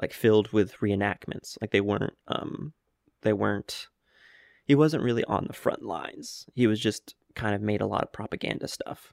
[0.00, 2.72] like filled with reenactments like they weren't um
[3.22, 3.88] they weren't
[4.66, 8.02] he wasn't really on the front lines he was just kind of made a lot
[8.02, 9.12] of propaganda stuff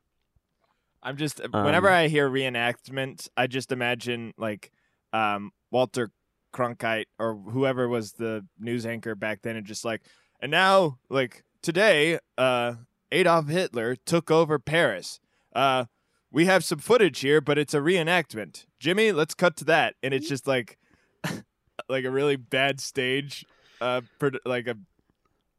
[1.04, 4.72] I'm just whenever Um, I hear reenactment, I just imagine like
[5.14, 6.12] um, Walter
[6.54, 10.02] Cronkite or whoever was the news anchor back then, and just like,
[10.40, 12.76] and now like today, uh,
[13.12, 15.20] Adolf Hitler took over Paris.
[15.56, 15.86] Uh,
[16.32, 18.66] we have some footage here, but it's a reenactment.
[18.80, 20.78] Jimmy, let's cut to that, and it's just like,
[21.90, 23.44] like a really bad stage,
[23.82, 24.02] uh,
[24.46, 24.76] like a,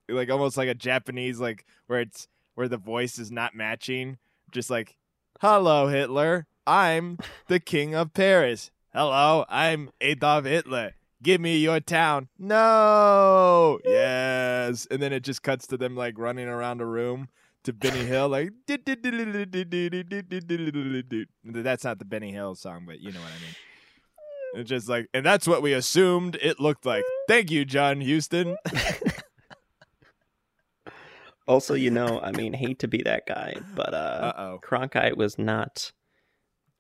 [0.09, 4.19] like almost like a Japanese like where it's where the voice is not matching,
[4.51, 4.97] just like
[5.41, 6.47] Hello, Hitler.
[6.67, 8.71] I'm the king of Paris.
[8.95, 10.93] Hello, I'm Adolf Hitler.
[11.23, 12.29] Give me your town.
[12.39, 13.81] No.
[13.85, 14.87] Yes.
[14.91, 17.29] And then it just cuts to them like running around a room
[17.65, 18.51] to Benny Hill, like.
[18.67, 18.85] That's
[21.85, 23.57] not the Benny Hill song, but you know what I mean.
[24.55, 27.05] It's just like, and that's what we assumed it looked like.
[27.27, 28.57] Thank you, John Huston.
[31.53, 34.61] Also you know i mean hate to be that guy but uh oh.
[34.63, 35.93] cronkite was not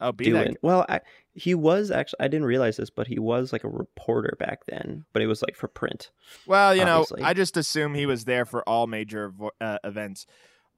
[0.05, 1.01] Oh, be doing well I,
[1.33, 5.05] he was actually i didn't realize this but he was like a reporter back then
[5.13, 6.11] but it was like for print
[6.47, 7.07] Well, you know.
[7.23, 10.27] I just assume he was there for all major vo- uh, events.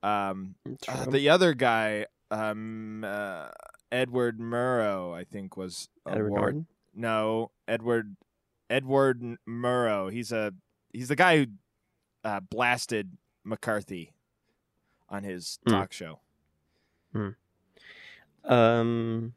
[0.03, 3.49] Um, uh, the other guy, um, uh,
[3.91, 6.67] Edward Murrow, I think was Edward war- Norton?
[6.95, 8.17] No, Edward
[8.69, 10.13] Edward Murrow.
[10.13, 10.53] He's a
[10.93, 11.47] he's the guy who
[12.25, 14.13] uh, blasted McCarthy
[15.09, 15.71] on his Hmm.
[15.73, 16.21] talk show.
[18.45, 19.35] Um,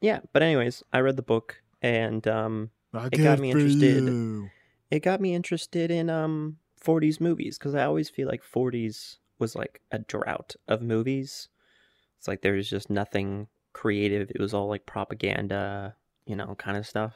[0.00, 2.70] yeah, but anyways, I read the book and um,
[3.10, 4.14] It got me interested.
[4.90, 9.56] it got me interested in um 40s movies because I always feel like 40s was
[9.56, 11.48] like a drought of movies.
[12.18, 14.30] It's like there was just nothing creative.
[14.30, 15.96] It was all like propaganda,
[16.26, 17.14] you know, kind of stuff.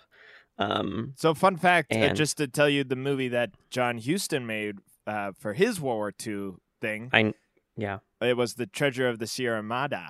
[0.58, 4.78] Um, So, fun fact, uh, just to tell you the movie that John Huston made
[5.08, 7.32] uh, for his World War II thing, I
[7.76, 7.98] yeah.
[8.20, 10.00] it was The Treasure of the Sierra Madre.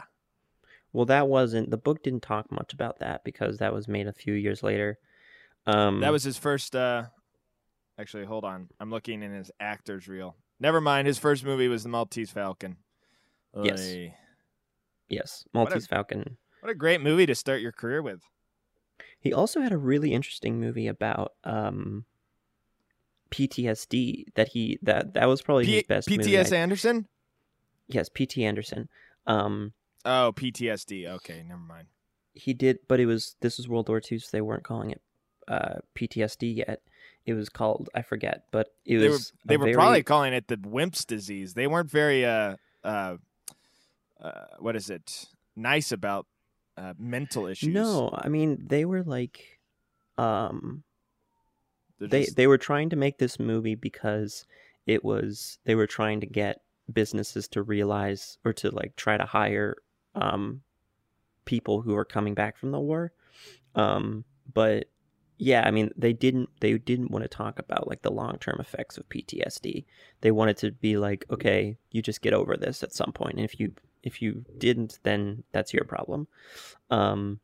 [0.92, 2.02] Well, that wasn't the book.
[2.02, 4.98] Didn't talk much about that because that was made a few years later.
[5.66, 6.74] Um, That was his first.
[6.74, 7.04] Uh,
[7.98, 8.68] actually, hold on.
[8.80, 10.34] I'm looking in his actor's reel.
[10.58, 11.06] Never mind.
[11.06, 12.76] His first movie was The Maltese Falcon.
[13.62, 13.80] Yes.
[13.80, 14.14] Oy.
[15.08, 16.36] yes, What a- Maltese Falcon.
[16.60, 18.20] What a great movie to start your career with.
[19.20, 22.04] He also had a really interesting movie about um,
[23.30, 26.08] PTSD that he that that was probably P- his best.
[26.08, 27.06] PTS Anderson?
[27.88, 28.44] yes, P.T.
[28.44, 28.88] Anderson.
[29.26, 29.72] Um,
[30.04, 31.06] Oh, PTSD.
[31.08, 31.88] Okay, never mind.
[32.34, 35.02] he did, but it was this was World War II, so they weren't calling it
[35.48, 36.80] uh, PTSD yet.
[37.26, 40.32] It was called I forget, but it They were was they were very- probably calling
[40.32, 41.54] it the Wimp's disease.
[41.54, 43.16] They weren't very uh uh,
[44.20, 45.26] uh what is it?
[45.56, 46.26] Nice about
[46.76, 47.74] uh, mental issues.
[47.74, 48.10] no.
[48.16, 49.58] I mean, they were like,
[50.16, 50.84] um,
[51.98, 54.46] They're they just- they were trying to make this movie because
[54.86, 59.26] it was they were trying to get businesses to realize or to like try to
[59.26, 59.76] hire
[60.14, 60.62] um
[61.44, 63.12] people who are coming back from the war.
[63.74, 64.88] Um but
[65.40, 68.98] yeah i mean they didn't they didn't want to talk about like the long-term effects
[68.98, 69.84] of ptsd
[70.20, 73.44] they wanted to be like okay you just get over this at some point and
[73.44, 76.26] if you if you didn't then that's your problem.
[76.90, 77.38] Um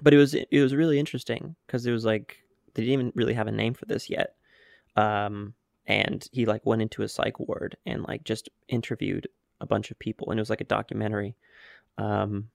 [0.00, 2.41] but it was it was really interesting because it was like
[2.74, 4.34] they didn't even really have a name for this yet
[4.96, 5.54] um
[5.86, 9.26] and he like went into a psych ward and like just interviewed
[9.60, 11.34] a bunch of people and it was like a documentary
[11.98, 12.48] um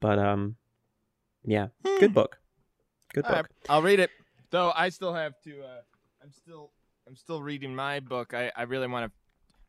[0.00, 0.56] but um
[1.44, 1.98] yeah Hmm.
[2.00, 2.38] good book
[3.12, 4.10] good All book right, I'll read it.
[4.50, 5.62] Though I still have to.
[5.62, 5.80] Uh,
[6.22, 6.70] I'm still.
[7.08, 8.32] I'm still reading my book.
[8.34, 9.12] I, I really want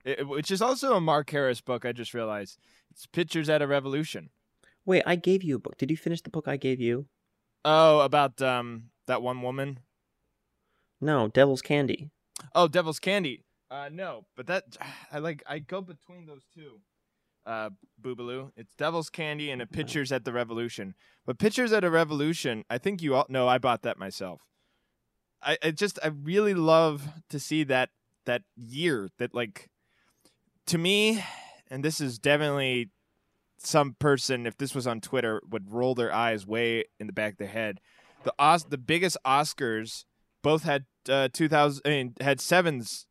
[0.06, 0.24] to.
[0.26, 1.86] Which is also a Mark Harris book.
[1.86, 2.60] I just realized
[2.92, 4.30] it's Pictures at a Revolution.
[4.86, 7.08] wait i gave you a book did you finish the book i gave you
[7.66, 9.80] Oh, about um that one woman.
[11.02, 12.12] no devil's candy
[12.54, 13.44] Oh, Devil's Candy.
[13.72, 14.78] Uh, no, but that
[15.12, 15.44] I like.
[15.48, 16.80] I go between those two.
[17.46, 17.70] Uh,
[18.02, 18.52] Boobaloo.
[18.58, 20.96] It's Devil's Candy and a Pictures at the Revolution.
[21.26, 23.48] But Pictures at a Revolution, I think you all know.
[23.48, 24.42] I bought that myself.
[25.44, 27.90] I, I just I really love to see that
[28.26, 29.70] that year that like
[30.68, 31.24] to me,
[31.70, 32.90] and this is definitely
[33.58, 37.34] some person if this was on Twitter would roll their eyes way in the back
[37.34, 37.80] of their head.
[38.24, 40.06] The Os- the biggest Oscars
[40.42, 43.08] both had uh, 2000 I mean had sevens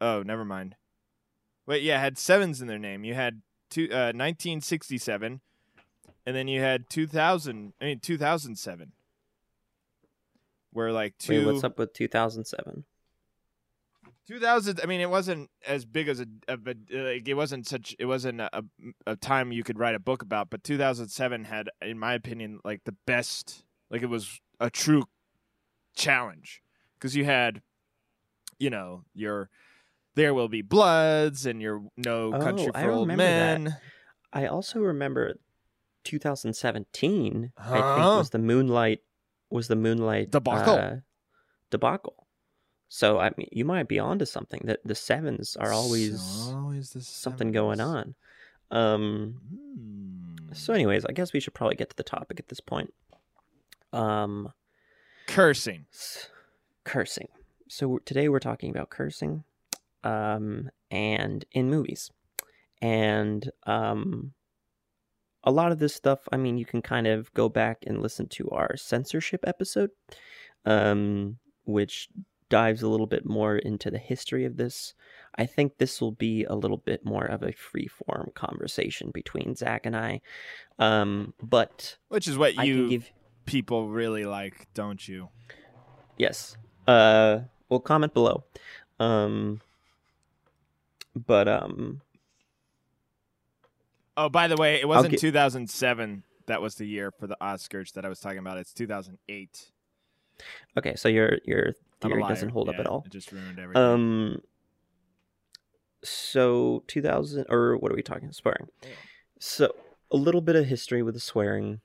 [0.00, 0.76] oh never mind.
[1.66, 3.04] Wait yeah had sevens in their name.
[3.04, 5.40] You had two, uh, 1967
[6.24, 8.92] and then you had 2000 I mean 2007
[10.72, 12.84] where like two wait what's up with 2007
[14.28, 17.94] 2000 I mean it wasn't as big as a, a but like it wasn't such
[17.98, 18.64] it wasn't a,
[19.06, 22.82] a time you could write a book about but 2007 had in my opinion like
[22.84, 25.04] the best like it was a true
[25.94, 26.62] challenge
[26.94, 27.62] because you had
[28.58, 29.48] you know your
[30.14, 33.60] there will be bloods and your no Oh, country I for old remember that.
[33.60, 33.76] men
[34.32, 35.34] i also remember
[36.04, 39.00] 2017 i think was the moonlight
[39.50, 40.74] was the moonlight Debacle.
[40.76, 40.96] uh,
[41.70, 42.25] debacle
[42.88, 46.20] so i mean you might be onto something that the sevens are always
[46.54, 48.14] always the something going on.
[48.70, 50.52] Um Hmm.
[50.52, 52.92] so anyways i guess we should probably get to the topic at this point.
[53.92, 54.52] Um
[55.26, 55.86] cursing.
[55.92, 56.28] s-
[56.84, 57.28] cursing.
[57.68, 59.44] So we're- today we're talking about cursing
[60.04, 62.10] um and in movies.
[62.80, 64.32] And um
[65.44, 68.26] a lot of this stuff i mean you can kind of go back and listen
[68.28, 69.90] to our censorship episode
[70.64, 72.08] um which
[72.48, 74.94] dives a little bit more into the history of this
[75.36, 79.54] i think this will be a little bit more of a free form conversation between
[79.54, 80.20] zach and i
[80.78, 83.10] um but which is what i you give
[83.44, 85.28] people really like don't you
[86.18, 86.56] Yes.
[86.86, 88.44] Uh well comment below.
[88.98, 89.60] Um
[91.14, 92.00] but um
[94.16, 97.92] Oh, by the way, it wasn't get- 2007 that was the year for the Oscars
[97.92, 98.56] that I was talking about.
[98.56, 99.72] It's 2008.
[100.78, 103.04] okay, so your your I'm a theory doesn't hold up at all.
[103.06, 103.82] It just ruined everything.
[103.82, 104.42] Um
[106.02, 108.68] so 2000 or what are we talking swearing?
[109.38, 109.74] So
[110.10, 111.80] a little bit of history with the swearing.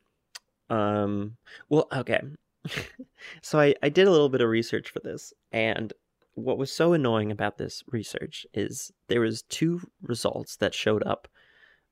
[0.70, 1.38] Um
[1.70, 2.22] well okay.
[3.42, 5.94] so I I did a little bit of research for this and
[6.36, 11.28] what was so annoying about this research is there was two results that showed up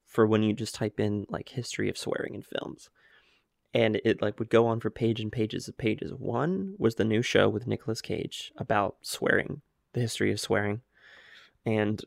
[0.05, 2.89] for when you just type in like history of swearing in films
[3.73, 7.03] and it like would go on for page and pages of pages one was the
[7.03, 9.61] new show with Nicolas Cage about swearing
[9.93, 10.81] the history of swearing,
[11.65, 12.03] and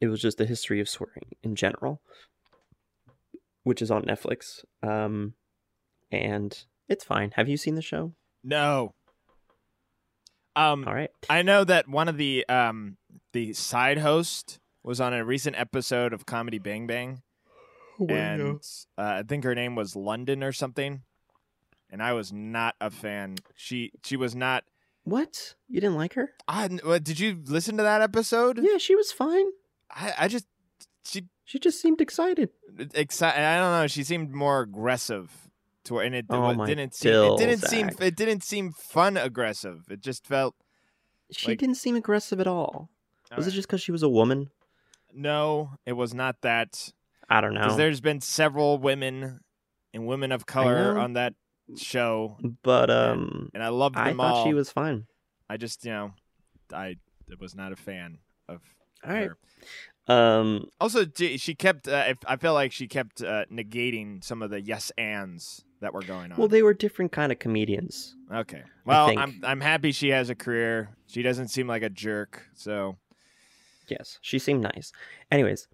[0.00, 2.00] it was just the history of swearing in general,
[3.62, 4.64] which is on Netflix.
[4.82, 5.34] Um,
[6.10, 7.32] and it's fine.
[7.36, 8.14] Have you seen the show?
[8.42, 8.94] No.
[10.56, 11.10] Um, All right.
[11.28, 12.96] I know that one of the um
[13.32, 17.22] the side host was on a recent episode of Comedy Bang Bang,
[18.08, 18.60] and
[18.98, 21.02] uh, I think her name was London or something.
[21.92, 23.36] And I was not a fan.
[23.56, 24.64] She she was not.
[25.04, 25.54] What?
[25.68, 26.30] You didn't like her?
[26.46, 28.60] I what, did you listen to that episode?
[28.62, 29.46] Yeah, she was fine.
[29.90, 30.46] I I just
[31.04, 32.50] she She just seemed excited.
[32.94, 33.40] excited.
[33.42, 33.86] I don't know.
[33.88, 35.32] She seemed more aggressive
[35.84, 37.12] to her, and it, Oh it my didn't seem.
[37.12, 37.90] It didn't seem.
[38.00, 39.86] It didn't seem fun aggressive.
[39.90, 40.54] It just felt.
[41.32, 42.88] She Like- didn't seem aggressive at all.
[43.36, 44.50] Was it just because she was a woman?
[45.12, 46.92] No, it was not that.
[47.30, 47.76] I don't Because know.
[47.76, 49.40] there's been several women
[49.94, 51.34] and women of color on that
[51.76, 54.44] show, But um, and I loved I them thought all.
[54.44, 55.06] she was fine.
[55.48, 56.12] I just, you know,
[56.72, 56.96] I
[57.40, 58.60] was not a fan of
[59.04, 59.30] All right.
[59.30, 59.36] her.
[60.12, 61.86] Um, Also, she kept.
[61.86, 66.02] Uh, I feel like she kept uh, negating some of the yes ands that were
[66.02, 66.38] going on.
[66.38, 68.16] well, they were different kind of comedians.
[68.32, 68.62] okay.
[68.84, 70.90] Well, I'm I'm happy she has a career.
[71.06, 72.42] She doesn't seem like a jerk.
[72.54, 72.96] So
[73.88, 74.92] Yes, she seemed nice.
[75.30, 75.68] Anyways,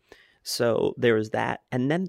[0.47, 2.09] so there was that, and then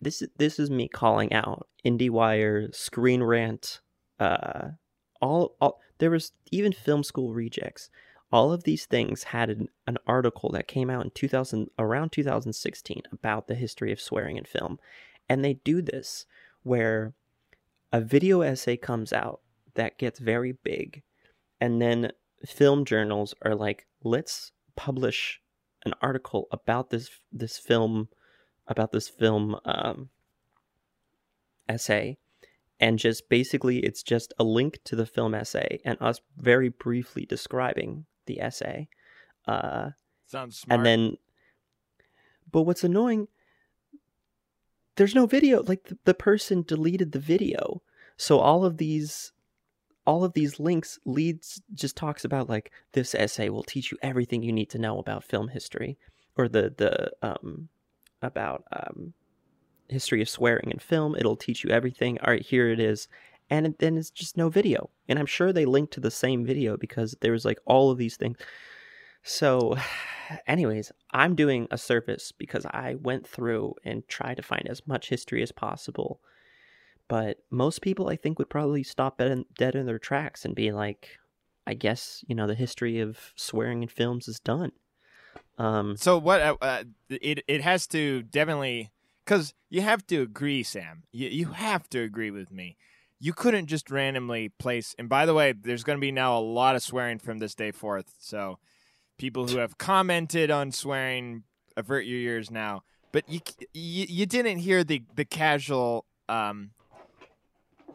[0.00, 3.82] this is this is me calling out IndieWire, Screen Rant,
[4.18, 4.68] uh,
[5.20, 7.90] all all there was even Film School Rejects.
[8.32, 13.02] All of these things had an, an article that came out in 2000 around 2016
[13.12, 14.78] about the history of swearing in film,
[15.28, 16.24] and they do this
[16.62, 17.12] where
[17.92, 19.42] a video essay comes out
[19.74, 21.02] that gets very big,
[21.60, 22.12] and then
[22.46, 25.42] film journals are like, let's publish
[25.84, 28.08] an article about this this film
[28.66, 30.08] about this film um,
[31.68, 32.16] essay
[32.80, 37.26] and just basically it's just a link to the film essay and us very briefly
[37.26, 38.88] describing the essay
[39.46, 39.90] uh,
[40.26, 40.78] sounds smart.
[40.78, 41.16] and then
[42.50, 43.28] but what's annoying
[44.96, 47.82] there's no video like the, the person deleted the video
[48.16, 49.32] so all of these
[50.06, 54.42] all of these links leads just talks about like this essay will teach you everything
[54.42, 55.98] you need to know about film history
[56.36, 57.68] or the the um
[58.22, 59.14] about um
[59.88, 61.14] history of swearing in film.
[61.14, 62.18] It'll teach you everything.
[62.20, 63.08] All right here it is.
[63.50, 64.90] And then it's just no video.
[65.08, 67.98] And i'm sure they linked to the same video because there was like all of
[67.98, 68.38] these things.
[69.22, 69.76] So,
[70.46, 75.08] anyways, I'm doing a service because I went through and tried to find as much
[75.08, 76.20] history as possible.
[77.08, 80.54] But most people, I think, would probably stop dead in, dead in their tracks and
[80.54, 81.18] be like,
[81.66, 84.72] I guess, you know, the history of swearing in films is done.
[85.58, 86.40] Um, So what?
[86.40, 88.90] Uh, uh, it it has to definitely
[89.24, 91.04] because you have to agree, Sam.
[91.12, 92.76] You you have to agree with me.
[93.20, 94.94] You couldn't just randomly place.
[94.98, 97.54] And by the way, there's going to be now a lot of swearing from this
[97.54, 98.12] day forth.
[98.18, 98.58] So
[99.16, 101.44] people who have commented on swearing,
[101.76, 102.82] avert your ears now.
[103.12, 103.40] But you
[103.72, 106.70] you, you didn't hear the the casual um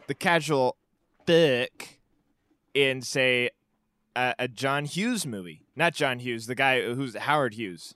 [0.10, 0.76] the casual
[1.28, 2.02] thick
[2.74, 3.52] in say
[4.16, 5.62] a, a John Hughes movie.
[5.76, 7.94] Not John Hughes, the guy who's Howard Hughes.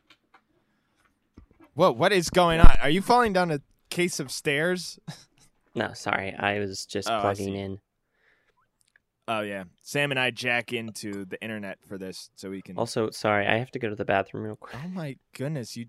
[1.73, 2.78] Whoa, what is going on?
[2.84, 4.99] Are you falling down a case of stairs?
[5.76, 7.80] no, sorry, I was just Oh, plugging in.
[9.28, 12.78] Oh yeah, Sam and I jack into the internet for this so we can.
[12.78, 14.76] Also, sorry, I have to go to the bathroom real quick.
[14.86, 15.88] oh my goodness, you.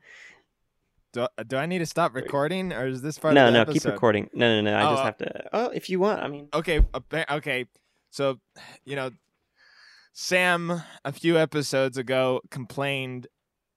[1.14, 3.60] Do, do I need to stop recording, or is this part No, of the no,
[3.62, 3.74] episode?
[3.82, 4.28] keep recording.
[4.34, 5.44] No, no, no, I Oh, just uh, have to.
[5.52, 6.84] Oh, if you want, I mean, okay
[7.30, 7.66] okay
[8.10, 8.38] so
[8.84, 9.10] you know
[10.12, 13.26] sam a few episodes ago complained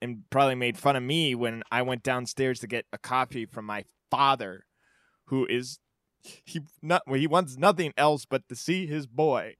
[0.02, 3.65] and probably made fun of me when i went downstairs to get a coffee from
[3.65, 4.65] my father
[5.26, 5.80] who is
[6.21, 9.56] he not well, he wants nothing else but to see his boy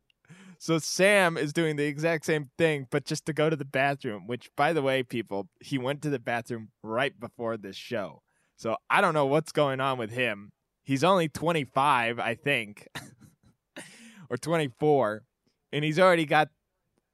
[0.60, 4.28] so sam is doing the exact same thing but just to go to the bathroom
[4.28, 8.22] which by the way people he went to the bathroom right before this show.
[8.56, 10.52] So i don't know what's going on with him.
[10.84, 12.88] He's only 25 i think
[14.30, 15.24] or 24
[15.72, 16.50] and he's already got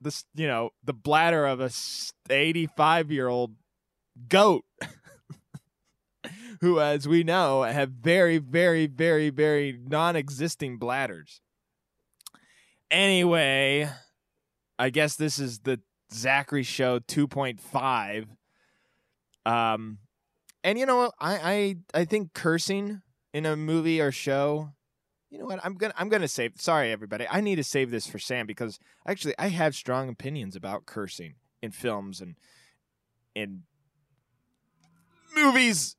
[0.02, 1.72] this you know the bladder of a
[2.30, 3.56] 85 year old
[4.28, 4.64] goat
[6.62, 11.42] who as we know have very very very very non-existing bladders
[12.92, 13.90] anyway
[14.78, 15.80] i guess this is the
[16.14, 18.28] zachary show 2.5
[19.46, 19.98] um
[20.64, 23.02] and you know i i i think cursing
[23.34, 24.70] in a movie or show
[25.34, 25.60] you know what?
[25.64, 26.62] I'm gonna I'm gonna save.
[26.62, 27.26] Sorry, everybody.
[27.28, 28.78] I need to save this for Sam because
[29.08, 32.36] actually I have strong opinions about cursing in films and
[33.34, 33.64] in
[35.36, 35.96] movies.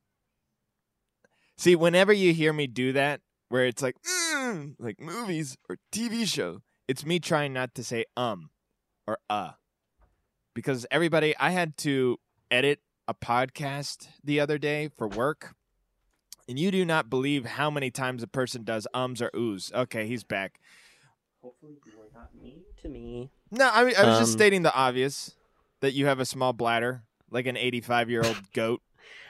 [1.57, 6.28] See, whenever you hear me do that, where it's like "Mm," like movies or TV
[6.28, 8.51] show, it's me trying not to say um
[9.07, 9.53] or uh.
[10.55, 12.18] because everybody, I had to
[12.51, 15.55] edit a podcast the other day for work,
[16.49, 19.72] and you do not believe how many times a person does ums or oohs.
[19.74, 20.61] Okay, he's back.
[21.43, 23.30] Hopefully, you are not mean to me.
[23.51, 25.37] No, I, mean, I was just Um, stating the obvious
[25.80, 28.80] that you have a small bladder, like an 85 year old goat.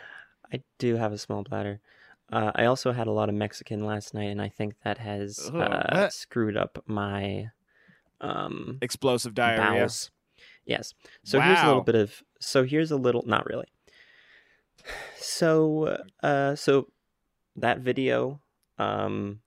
[0.53, 1.81] I do have a small bladder.
[2.33, 5.51] Uh, I also had a lot of Mexican last night, and I think that has
[5.53, 6.13] Ugh, uh, what?
[6.13, 7.51] screwed up my
[8.21, 9.81] um, Explosive diarrhea.
[9.81, 10.11] bowels.
[10.67, 10.95] Yes.
[11.23, 12.23] So here's a little bit of.
[12.41, 13.23] So here's a little.
[13.27, 13.67] Not really.
[15.17, 16.89] So, uh, so
[17.57, 18.43] that video,
[18.79, 19.41] um,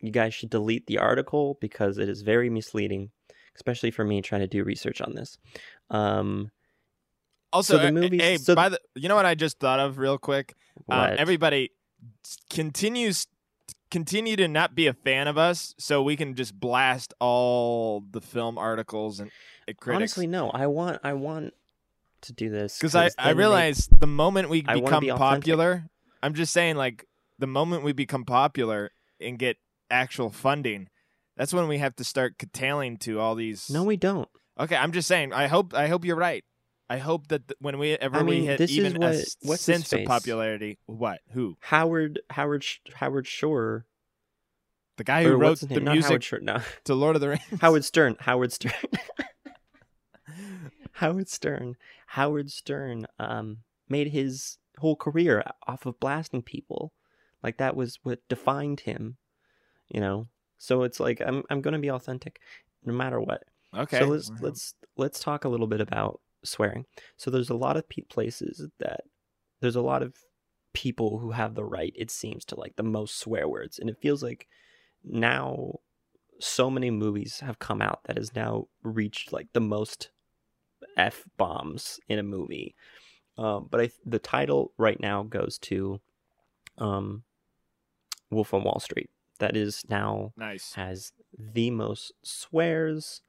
[0.00, 3.10] you guys should delete the article because it is very misleading,
[3.54, 5.38] especially for me trying to do research on this.
[5.90, 6.50] Um,
[7.54, 9.78] Also, So the uh, movies- hey, so by the, you know what I just thought
[9.80, 10.54] of real quick?
[10.86, 11.12] What?
[11.18, 11.70] everybody
[12.50, 13.26] continues
[13.90, 18.20] continue to not be a fan of us, so we can just blast all the
[18.20, 19.30] film articles and
[19.68, 19.96] uh, critics.
[19.96, 20.50] Honestly, no.
[20.50, 20.98] I want.
[21.04, 21.54] I want
[22.22, 25.10] to do this because I, I then they- realize the moment we I become be
[25.10, 25.88] popular,
[26.22, 27.06] I'm just saying like
[27.38, 28.90] the moment we become popular
[29.20, 29.58] and get
[29.90, 30.88] actual funding,
[31.36, 33.70] that's when we have to start curtailing to all these.
[33.70, 34.28] no, we don't.
[34.58, 35.32] Okay, I'm just saying.
[35.32, 36.44] I hope I hope you're right.
[36.90, 39.92] I hope that th- when we ever I mean, we hit even what- a sense
[39.92, 43.86] of popularity, what who Howard Howard Sh- Howard Shore
[44.96, 45.80] the guy who or wrote the?
[45.80, 46.40] Not music Howard Shore.
[46.40, 47.42] No, to Lord of the Rings?
[47.60, 48.16] Howard Stern.
[48.20, 48.72] Howard Stern.
[50.92, 51.76] Howard Stern.
[52.08, 53.58] Howard Stern um,
[53.88, 56.92] made his whole career off of blasting people.
[57.42, 59.16] Like that was what defined him.
[59.88, 60.26] You know.
[60.58, 62.40] So it's like I'm I'm gonna be authentic,
[62.84, 63.44] no matter what.
[63.76, 66.84] Okay, So let's let's let's talk a little bit about swearing.
[67.16, 69.02] So there's a lot of pe- places that
[69.60, 70.14] there's a lot of
[70.72, 73.98] people who have the right, it seems, to like the most swear words, and it
[74.00, 74.46] feels like
[75.04, 75.74] now
[76.40, 80.10] so many movies have come out that has now reached like the most
[80.96, 82.74] f bombs in a movie.
[83.38, 86.00] Um, but I, the title right now goes to
[86.78, 87.24] um,
[88.30, 89.10] Wolf on Wall Street.
[89.40, 90.74] That is now nice.
[90.74, 93.22] has the most swears.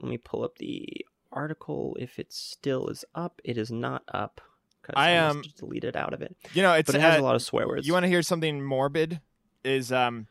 [0.00, 3.40] Let me pull up the article if it still is up.
[3.44, 4.40] It is not up
[4.88, 6.36] because I, um, um, deleted out of it.
[6.52, 7.86] You know, it's But it has uh, a lot of swear words.
[7.86, 9.20] You want to hear something morbid?
[9.64, 10.26] Is um,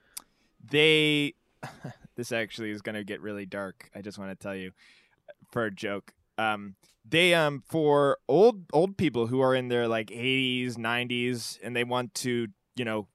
[0.71, 1.33] they.
[2.15, 3.89] this actually is going to get really dark.
[3.95, 4.71] I just want to tell you,
[5.51, 6.13] for a joke.
[6.37, 6.75] Um,
[7.09, 11.83] they um for old old people who are in their like 80s, 90s, and they
[11.83, 13.07] want to you know.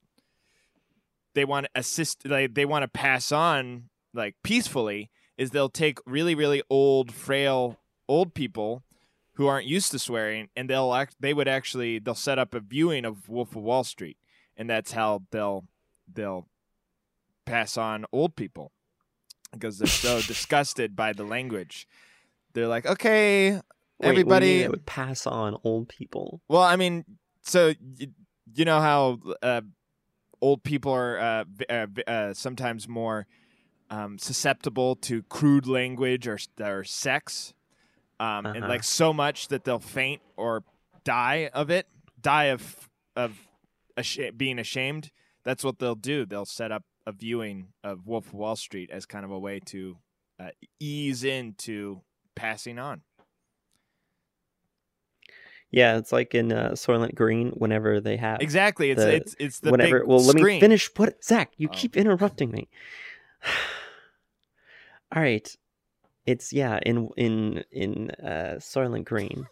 [1.35, 2.27] They want to assist.
[2.27, 5.11] Like they want to pass on like peacefully.
[5.39, 7.79] Is they'll take really really old frail
[8.09, 8.83] old people
[9.35, 12.61] who aren't used to swearing and they'll act they would actually they'll set up a
[12.61, 14.19] viewing of Wolf of Wall Street
[14.57, 15.65] and that's how they'll
[16.13, 16.47] they'll
[17.47, 18.73] pass on old people
[19.53, 21.87] because they're so disgusted by the language.
[22.53, 23.61] They're like, "Okay, Wait,
[23.99, 26.41] what do you mean everybody- they would pass on old people.
[26.49, 27.05] well, I mean,
[27.43, 28.09] so you,
[28.55, 29.63] you know how uh,
[30.41, 33.27] old people are uh, uh, uh, sometimes more
[33.93, 37.53] um, susceptible to crude language or, or sex,
[38.19, 38.69] um, and Uh-huh.
[38.69, 40.65] like so much that they'll faint or
[41.05, 41.87] die of it,
[42.21, 43.37] die of of
[43.97, 45.11] asha- being ashamed.
[45.45, 46.25] That's what they'll do.
[46.25, 49.61] They'll set up a viewing of Wolf of Wall Street as kind of a way
[49.67, 49.99] to
[50.41, 52.01] uh, ease into
[52.35, 53.03] passing on.
[55.71, 57.49] Yeah, it's like in uh, Soylent Green.
[57.51, 58.91] Whenever they have Exactly.
[58.91, 60.05] It's the- it's it's the whenever.
[60.07, 60.89] well, let me finish.
[60.97, 61.53] What Zach?
[61.57, 61.75] You Oh.
[61.77, 62.69] keep interrupting me.
[65.15, 65.49] All right,
[66.27, 69.47] it's yeah in in in uh, Soylent Green.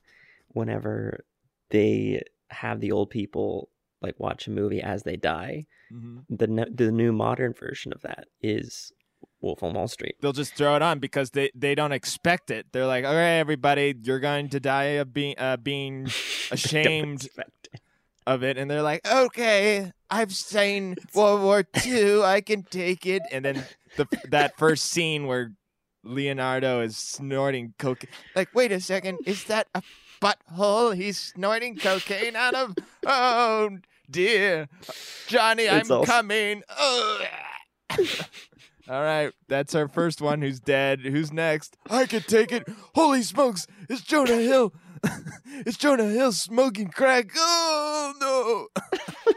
[0.49, 1.25] Whenever
[1.71, 3.69] they have the old people
[4.03, 6.25] like watch a movie as they die, Mhm.
[6.29, 8.93] the the new modern version of that is
[9.41, 10.17] Wolf on Wall Street.
[10.21, 12.67] they'll just throw it on because they, they don't expect it.
[12.73, 16.07] They're like, "All right, everybody, you're going to die of being uh, being
[16.51, 17.29] Ashamed.
[17.37, 17.69] it.
[18.27, 22.23] of it," and they're like, "Okay, I've seen World War II.
[22.23, 23.65] I can take it." And then
[23.97, 25.53] the that first scene where
[26.05, 28.11] Leonardo is snorting cocaine.
[28.35, 29.83] Like, wait a second, is that a
[30.23, 32.75] butthole he's snorting cocaine out of?
[33.07, 33.71] Oh
[34.11, 34.69] dear,
[35.27, 36.63] Johnny, I'm It's also- coming.
[36.69, 37.27] Ugh.
[38.89, 41.01] All right, that's our first one who's dead.
[41.01, 41.77] Who's next?
[41.89, 42.65] I could take it.
[42.95, 44.73] Holy smokes, it's Jonah Hill.
[45.65, 47.31] it's Jonah Hill smoking crack.
[47.37, 49.31] Oh no.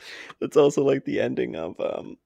[0.40, 2.16] that's also like the ending of um,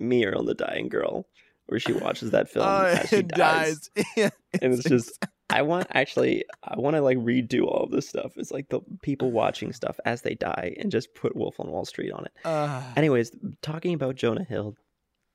[0.00, 1.26] Mir on the Dying Girl,
[1.66, 4.06] where she watches that film Oh, as she dies, dies.
[4.16, 4.30] Yeah,
[4.60, 5.24] and it's just.
[5.52, 8.34] I want actually, I want to like redo all of this stuff.
[8.36, 11.84] It's like the people watching stuff as they die, and just put Wolf on Wall
[11.84, 12.32] Street on it.
[12.44, 14.76] Uh, Anyways, talking about Jonah Hill,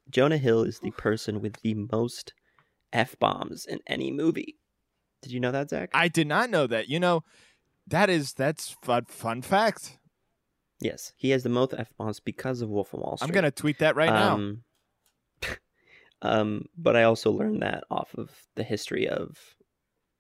[0.10, 2.34] Jonah Hill is the person with the most
[2.94, 4.56] f bombs in any movie.
[5.22, 5.90] Did you know that, Zach?
[5.94, 6.88] I did not know that.
[6.88, 7.24] You know,
[7.88, 10.00] that is that's fun fun fact.
[10.82, 13.28] Yes, he has the most f bombs because of Wolf of Wall Street.
[13.30, 14.34] I'm gonna tweet that right now.
[14.36, 14.64] um,
[16.22, 19.38] um, but I also learned that off of the history of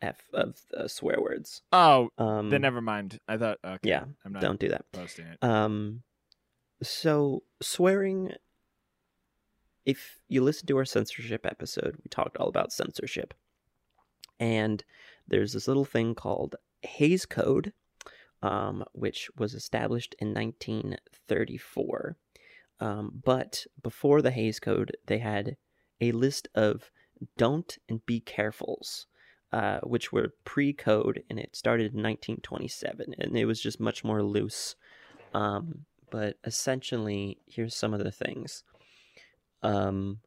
[0.01, 1.61] f of uh, swear words.
[1.71, 3.19] Oh, Um, then never mind.
[3.27, 3.89] I thought okay.
[3.89, 4.85] yeah, I'm not don't do that.
[4.91, 5.43] posting it.
[5.43, 6.03] Um,
[6.83, 8.31] so swearing.
[9.85, 13.35] If you listen to our censorship episode, we talked all about censorship,
[14.39, 14.83] and
[15.27, 17.71] there's this little thing called Hays Code,
[18.41, 22.17] um, which was established in 1934.
[22.79, 25.57] Um, but before the Hays Code, they had
[26.01, 26.91] a list of
[27.37, 29.05] don't and be carefuls,
[29.51, 34.21] uh, which were pre-code, and it started in 1927, and it was just much more
[34.21, 34.75] loose.
[35.33, 38.63] Um, but essentially, here's some of the things.
[39.63, 40.19] Um,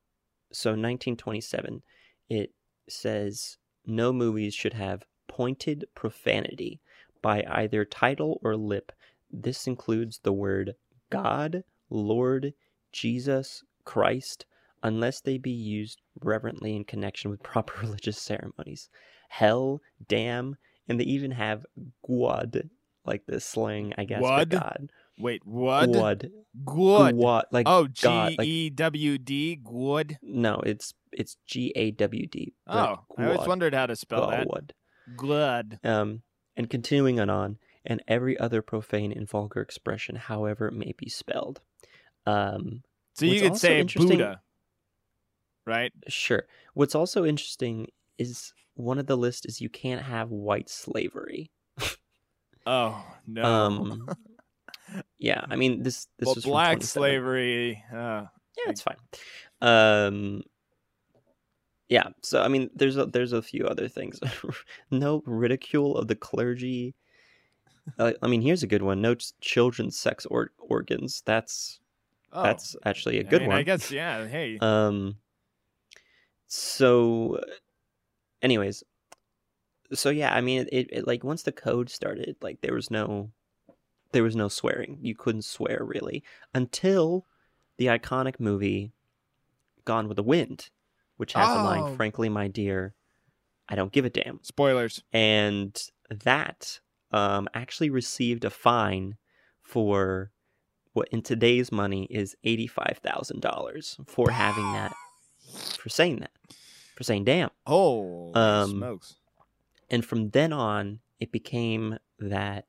[0.51, 1.83] so 1927,
[2.29, 2.53] it
[2.89, 6.81] says no movies should have pointed profanity
[7.23, 8.93] by either title or lip.
[9.31, 10.75] This includes the word
[11.11, 12.55] God, Lord,
[12.93, 14.47] Jesus, Christ,
[14.83, 18.89] unless they be used reverently in connection with proper religious ceremonies.
[19.29, 20.57] Hell, damn,
[20.89, 21.67] and they even have
[22.07, 22.71] guad,
[23.05, 24.91] like the slang, I guess, for God.
[25.19, 25.93] Wait, what?
[25.93, 26.31] Guad.
[26.65, 27.17] Good.
[27.17, 29.57] Guad, like Oh, God, G E W D.
[29.57, 30.19] Good.
[30.23, 32.55] No, it's it's G A W D.
[32.67, 34.47] Oh, I always wondered how to spell that.
[34.47, 34.71] Gawad.
[35.17, 35.81] Good.
[35.83, 36.23] Um,
[36.59, 37.57] and continuing on on,
[37.87, 41.61] and every other profane and vulgar expression, however it may be spelled.
[42.27, 42.83] Um,
[43.15, 44.43] So you could say Buddha,
[45.65, 45.93] right?
[46.09, 46.47] sure.
[46.75, 47.87] What's also interesting
[48.19, 51.51] is one of the list is you can't have white slavery.
[52.67, 53.43] Oh no.
[53.43, 54.09] Um,
[55.19, 57.85] yeah, I mean this this well, was black 27 slavery.
[57.91, 58.27] Uh,
[58.59, 58.97] Yeah, it's fine.
[59.61, 60.43] Um,
[61.89, 62.09] yeah.
[62.23, 64.21] So I mean, there's a, there's a few other things.
[64.91, 66.95] no ridicule of the clergy.
[67.99, 69.01] Uh, I mean, here's a good one.
[69.01, 71.23] No children's sex or- organs.
[71.25, 71.81] That's
[72.33, 73.59] oh, that's actually a good mean, one.
[73.59, 73.91] I guess.
[73.91, 74.27] Yeah.
[74.27, 74.59] Hey.
[74.61, 75.17] Um.
[76.47, 77.43] So,
[78.41, 78.83] anyways,
[79.93, 83.31] so yeah, I mean, it, it like once the code started, like there was no,
[84.13, 84.99] there was no swearing.
[85.01, 86.23] You couldn't swear really
[86.55, 87.27] until
[87.77, 88.93] the iconic movie
[89.85, 90.71] Gone with the Wind,
[91.19, 91.63] which has the Oh.
[91.63, 92.95] line, "Frankly, my dear,
[93.69, 95.03] I don't give a damn," Spoilers.
[95.13, 96.81] and that
[97.13, 99.17] um actually received a fine
[99.63, 100.31] for
[100.95, 104.93] what in today's money is eighty five thousand dollars for having that
[105.79, 106.33] for saying that
[106.97, 109.17] for saying damn Oh, Um, smokes.
[109.91, 112.67] and from then on it became that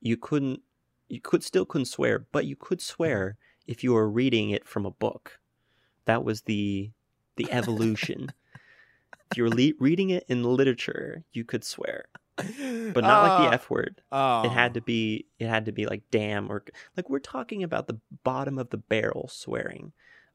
[0.00, 0.60] you couldn't
[1.08, 3.36] you could still couldn't swear but you could swear
[3.66, 5.40] if you were reading it from a book
[6.04, 6.90] that was the
[7.36, 8.32] the evolution.
[9.30, 12.04] If you were le- reading it in literature you could swear.
[12.36, 14.00] But not like the f word.
[14.10, 16.64] Oh, it had to be it had to be like damn or
[16.96, 19.92] like we're talking about the bottom of the barrel swearing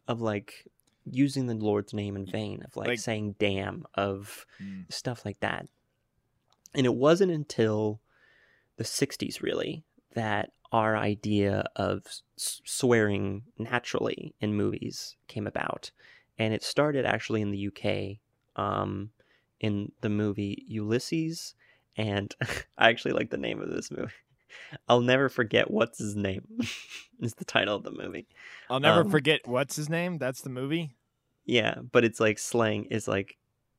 [0.07, 0.65] of like
[1.11, 4.91] using the lord's name in vain of like, Like- saying damn of Mm.
[4.91, 5.67] stuff like that.
[6.73, 7.99] And it wasn't until
[8.77, 9.83] the 60s really
[10.13, 12.05] that our idea of
[12.37, 15.91] swearing naturally in movies came about
[16.39, 18.17] and it started actually in the uk
[18.55, 19.11] um,
[19.59, 21.53] in the movie ulysses
[21.95, 22.35] and
[22.77, 24.11] i actually like the name of this movie
[24.87, 26.47] i'll never forget what's his name
[27.21, 28.27] is the title of the movie
[28.69, 29.41] I'll never um, forget.
[29.45, 30.17] What's his name?
[30.19, 30.95] That's the movie.
[31.45, 33.37] yeah but it's like slang is like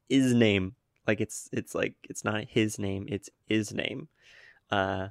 [0.08, 0.74] his name
[1.06, 4.08] like it's it's like it's not his name it's his name
[4.70, 5.08] uh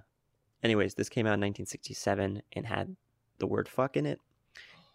[0.61, 2.95] anyways this came out in 1967 and had
[3.39, 4.19] the word fuck in it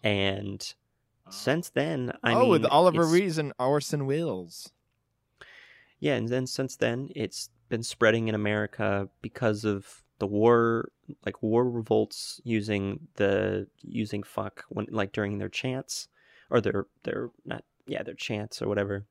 [0.03, 0.75] and
[1.29, 4.71] since then i oh, mean with Oliver it's- Reed and Orson Welles.
[5.99, 10.91] yeah and then since then it's been spreading in america because of the war
[11.25, 16.07] like war revolts using the using fuck when like during their chants
[16.49, 19.05] or their their not yeah their chants or whatever.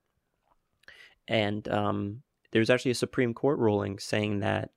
[1.29, 4.71] And um there's actually a supreme court ruling saying that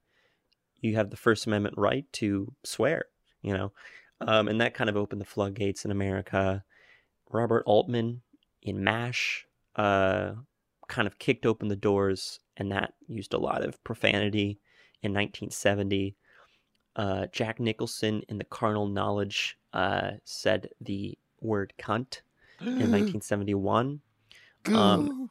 [0.81, 3.05] you have the first amendment right to swear
[3.41, 3.71] you know?
[4.19, 6.63] Um and that kind of opened the floodgates in america
[7.31, 8.21] robert altman
[8.61, 10.33] in mash uh
[10.87, 14.59] kind of kicked open the doors, and that used a lot of profanity
[15.01, 16.15] in 1970.
[16.95, 22.21] Uh, Jack Nicholson in The Carnal Knowledge uh, said the word cunt
[22.61, 24.01] in 1971.
[24.73, 25.29] Um,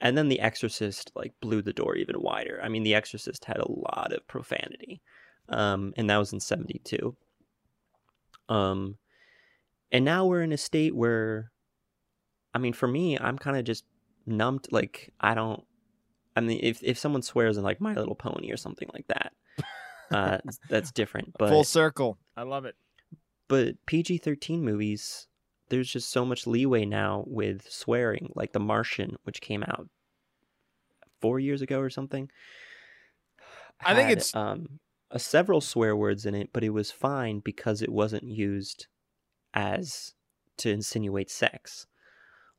[0.00, 2.60] and then The Exorcist like blew the door even wider.
[2.62, 5.02] I mean, The Exorcist had a lot of profanity,
[5.48, 7.14] um, and that was in '72.
[8.48, 8.96] Um,
[9.92, 11.52] and now we're in a state where,
[12.54, 13.84] I mean, for me, I'm kind of just
[14.26, 14.66] numbed.
[14.72, 15.62] Like I don't,
[16.34, 19.32] I mean, if if someone swears in like My Little Pony or something like that,
[20.10, 20.38] uh,
[20.68, 21.34] that's different.
[21.38, 22.18] But Full circle.
[22.36, 22.74] I love it.
[23.48, 25.28] but PG thirteen movies,
[25.68, 28.32] there's just so much leeway now with swearing.
[28.34, 29.88] Like The Martian, which came out
[31.20, 32.28] four years ago or something.
[33.84, 34.78] I think had, it's- um
[35.10, 38.86] a several swear words in it, but it was fine because it wasn't used
[39.54, 40.14] as
[40.58, 41.86] to insinuate sex.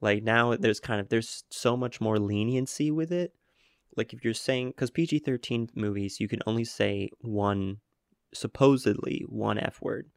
[0.02, 3.34] Like now, there's kind of there's so much more leniency with it.
[3.96, 7.78] Like if you're saying because PG thirteen movies, you can only say one,
[8.34, 10.10] supposedly one f word,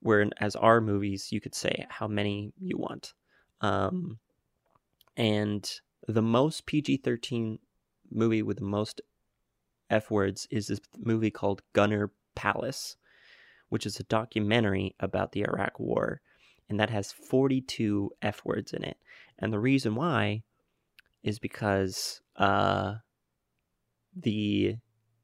[0.00, 3.12] where as our movies, you could say how many you want.
[3.60, 4.18] Um,
[5.16, 5.70] and
[6.06, 7.58] the most PG thirteen
[8.10, 9.02] movie with the most
[9.90, 12.96] f words is this movie called Gunner Palace,
[13.68, 16.20] which is a documentary about the Iraq War,
[16.68, 18.98] and that has 42 f words in it.
[19.38, 20.42] And the reason why
[21.22, 22.94] is because uh,
[24.14, 24.76] the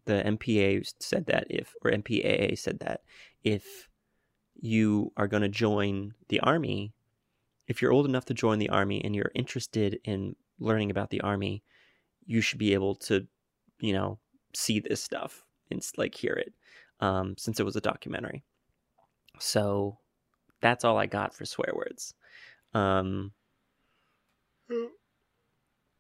[0.07, 3.01] the MPA said that if or MPAA said that
[3.43, 3.89] if
[4.61, 6.93] you are going to join the army,
[7.67, 11.21] if you're old enough to join the army and you're interested in learning about the
[11.23, 11.63] army,
[12.27, 13.27] you should be able to,
[13.81, 14.19] you know,
[14.55, 16.53] see this stuff and like hear it
[17.05, 18.43] um, since it was a documentary.
[19.39, 19.99] So
[20.61, 22.15] that's all I got for swear words.
[22.73, 23.33] Um,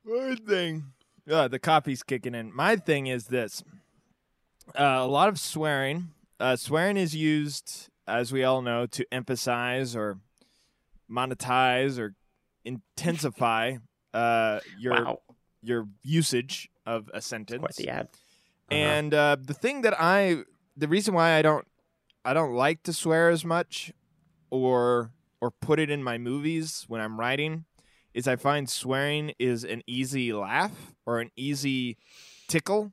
[0.04, 0.84] My thing.
[1.30, 2.54] Uh, the coffee's kicking in.
[2.54, 3.62] My thing is this.
[4.78, 6.08] Uh, a lot of swearing.
[6.40, 10.18] Uh, swearing is used, as we all know, to emphasize or
[11.10, 12.14] monetize or
[12.64, 13.76] intensify
[14.12, 15.18] uh, your wow,
[15.62, 17.60] your usage of a sentence.
[17.60, 18.08] quite the ad.
[18.70, 18.74] Uh-huh.
[18.74, 20.44] And uh, the thing that I,
[20.76, 21.66] the reason why I don't,
[22.24, 23.92] I don't like to swear as much,
[24.50, 27.66] or or put it in my movies when I'm writing,
[28.14, 31.98] is I find swearing is an easy laugh or an easy
[32.48, 32.92] tickle.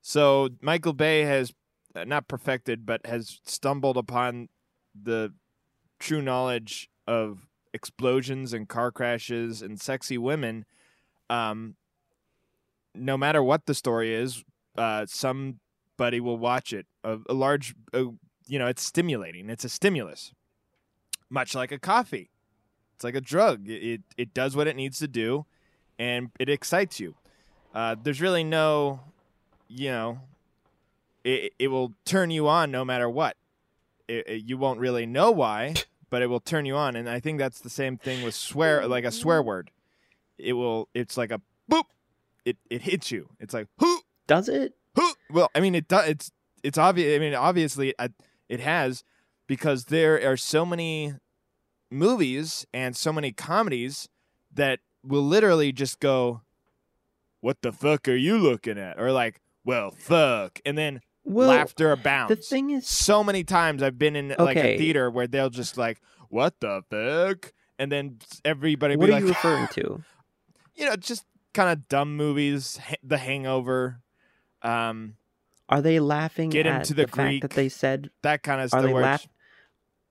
[0.00, 1.52] So Michael Bay has
[1.96, 4.50] uh, not perfected, but has stumbled upon
[4.94, 5.32] the
[5.98, 10.66] true knowledge of explosions and car crashes and sexy women.
[11.28, 11.74] Um,
[12.94, 14.44] no matter what the story is,
[14.76, 16.86] uh, somebody will watch it.
[17.04, 18.04] A, a large, uh,
[18.46, 19.50] you know, it's stimulating.
[19.50, 20.32] It's a stimulus,
[21.30, 22.30] much like a coffee.
[22.96, 23.68] It's like a drug.
[23.68, 25.44] It it, it does what it needs to do,
[25.98, 27.14] and it excites you.
[27.74, 29.00] Uh, there's really no,
[29.68, 30.20] you know,
[31.24, 33.36] it it will turn you on no matter what.
[34.08, 35.74] It, it- you won't really know why,
[36.10, 36.96] but it will turn you on.
[36.96, 39.70] And I think that's the same thing with swear, like a swear word.
[40.38, 40.88] It will.
[40.94, 41.40] It's like a
[41.70, 41.84] boop.
[42.44, 43.28] It it hits you.
[43.40, 44.74] It's like who Does it?
[44.94, 45.12] who?
[45.30, 46.08] Well, I mean, it does.
[46.08, 46.30] It's
[46.64, 47.14] it's obvious.
[47.14, 48.12] I mean, obviously, it,
[48.48, 49.04] it has
[49.46, 51.14] because there are so many
[51.90, 54.08] movies and so many comedies
[54.52, 56.42] that will literally just go,
[57.40, 61.92] "What the fuck are you looking at?" or like, "Well, fuck," and then Well, laughter
[61.92, 62.34] abounds.
[62.34, 65.76] the thing is, so many times I've been in like a theater where they'll just
[65.78, 70.02] like, "What the fuck," and then everybody what be are like, you referring to?
[70.74, 74.00] you know, just kind of dumb movies, Ha- The Hangover.
[74.62, 75.14] Um,
[75.74, 78.10] Are they laughing Get at into the fact that they said?
[78.22, 78.82] that kind of Are stuff.
[78.84, 79.26] they laugh?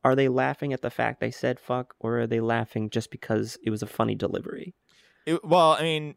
[0.03, 3.57] Are they laughing at the fact they said fuck, or are they laughing just because
[3.63, 4.75] it was a funny delivery?
[5.25, 6.15] it- well, I mean,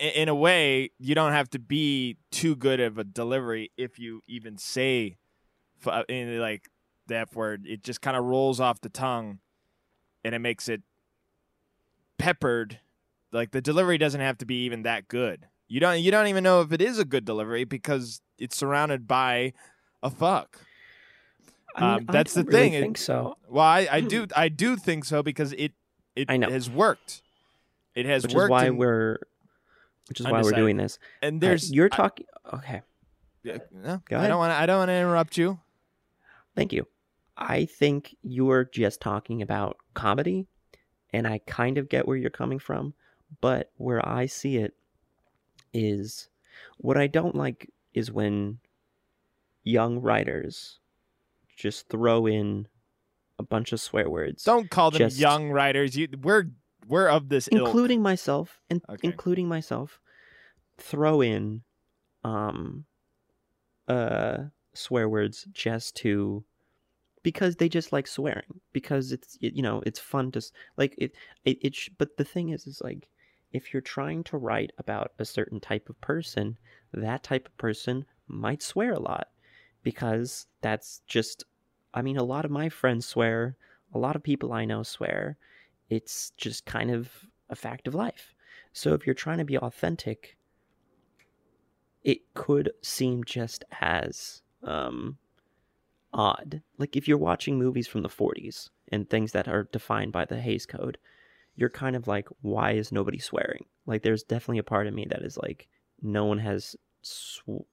[0.00, 4.00] in, in a way, you don't have to be too good of a delivery if
[4.00, 5.16] you even say,
[5.86, 6.68] uh, in like
[7.06, 7.66] the F word.
[7.68, 9.38] It just kind of rolls off the tongue,
[10.24, 10.82] and it makes it
[12.18, 12.80] peppered.
[13.30, 15.46] Like the delivery doesn't have to be even that good.
[15.68, 16.00] You don't.
[16.00, 19.52] You don't even know if it is a good delivery because it's surrounded by
[20.02, 20.58] a fuck.
[21.76, 23.36] I mean, Um, that's I the really thing, it- think so.
[23.48, 25.72] Well, I, I do I do think so because it
[26.16, 26.48] it I know.
[26.48, 27.22] has worked.
[27.94, 29.18] It has Which is why in- we're,
[30.08, 30.98] which is why we're doing this.
[31.20, 32.26] and Uh, there's you're talking.
[32.52, 32.80] Okay,
[33.42, 35.60] yeah, no, I don't want I don't want to interrupt you.
[36.56, 36.86] thank you.
[37.36, 40.46] I think you're just talking about comedy,
[41.12, 42.94] and I kind of get where you're coming from,
[43.40, 44.74] but where I see it
[45.72, 46.28] is
[46.78, 48.58] what I don't like is when
[49.64, 50.78] young writers
[51.56, 52.66] just throw in
[53.38, 54.44] a bunch of swear words.
[54.44, 55.96] Don't call them Just- young writers.
[55.96, 56.50] You we're
[56.86, 57.66] we're of this ilk.
[57.68, 59.06] including myself and Okay.
[59.06, 60.00] including myself
[60.78, 61.62] throw in
[62.24, 62.84] um
[63.88, 64.44] uh
[64.74, 66.44] swear words just to
[67.22, 71.12] because they just like swearing because it's you know it's fun to s- like it
[71.44, 73.08] it, it sh- but the thing is is like
[73.52, 76.58] if you're trying to write about a certain type of person
[76.92, 79.28] that type of person might swear a lot
[79.82, 81.44] because that's just
[81.94, 83.56] i mean a lot of my friends swear
[83.94, 85.36] a lot of people i know swear
[85.88, 87.10] it's just kind of
[87.48, 88.34] a fact of life
[88.72, 90.36] So if you're trying to be authentic,
[92.04, 95.18] it could seem just as um,
[96.12, 96.62] odd.
[96.78, 100.40] Like if you're watching movies from the 40s and things that are defined by the
[100.40, 100.98] Hays Code,
[101.58, 103.64] you're kind of like, why is nobody swearing?
[103.84, 105.66] Like there's definitely a part of me that is like,
[106.00, 107.66] no one has sw-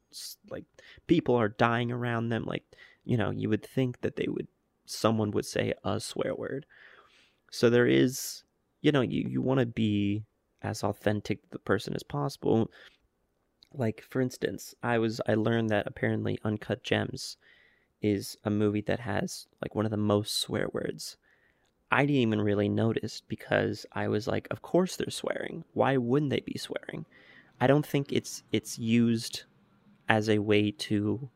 [0.49, 0.65] like
[1.05, 2.45] people are dying around them.
[2.45, 2.63] Like
[3.03, 4.47] you know, you would think that they would
[4.85, 6.65] someone would say a swear word.
[7.51, 8.43] So there is,
[8.81, 10.23] you know, you you want to be
[10.63, 12.71] as authentic to the person as possible
[13.77, 17.37] like for instance i was i learned that apparently uncut gems
[18.01, 21.17] is a movie that has like one of the most swear words
[21.95, 26.29] i didn't even really notice because i was like of course they're swearing why wouldn't
[26.31, 27.05] they be swearing
[27.61, 29.43] i don't think it's it's used
[30.09, 31.29] as a way to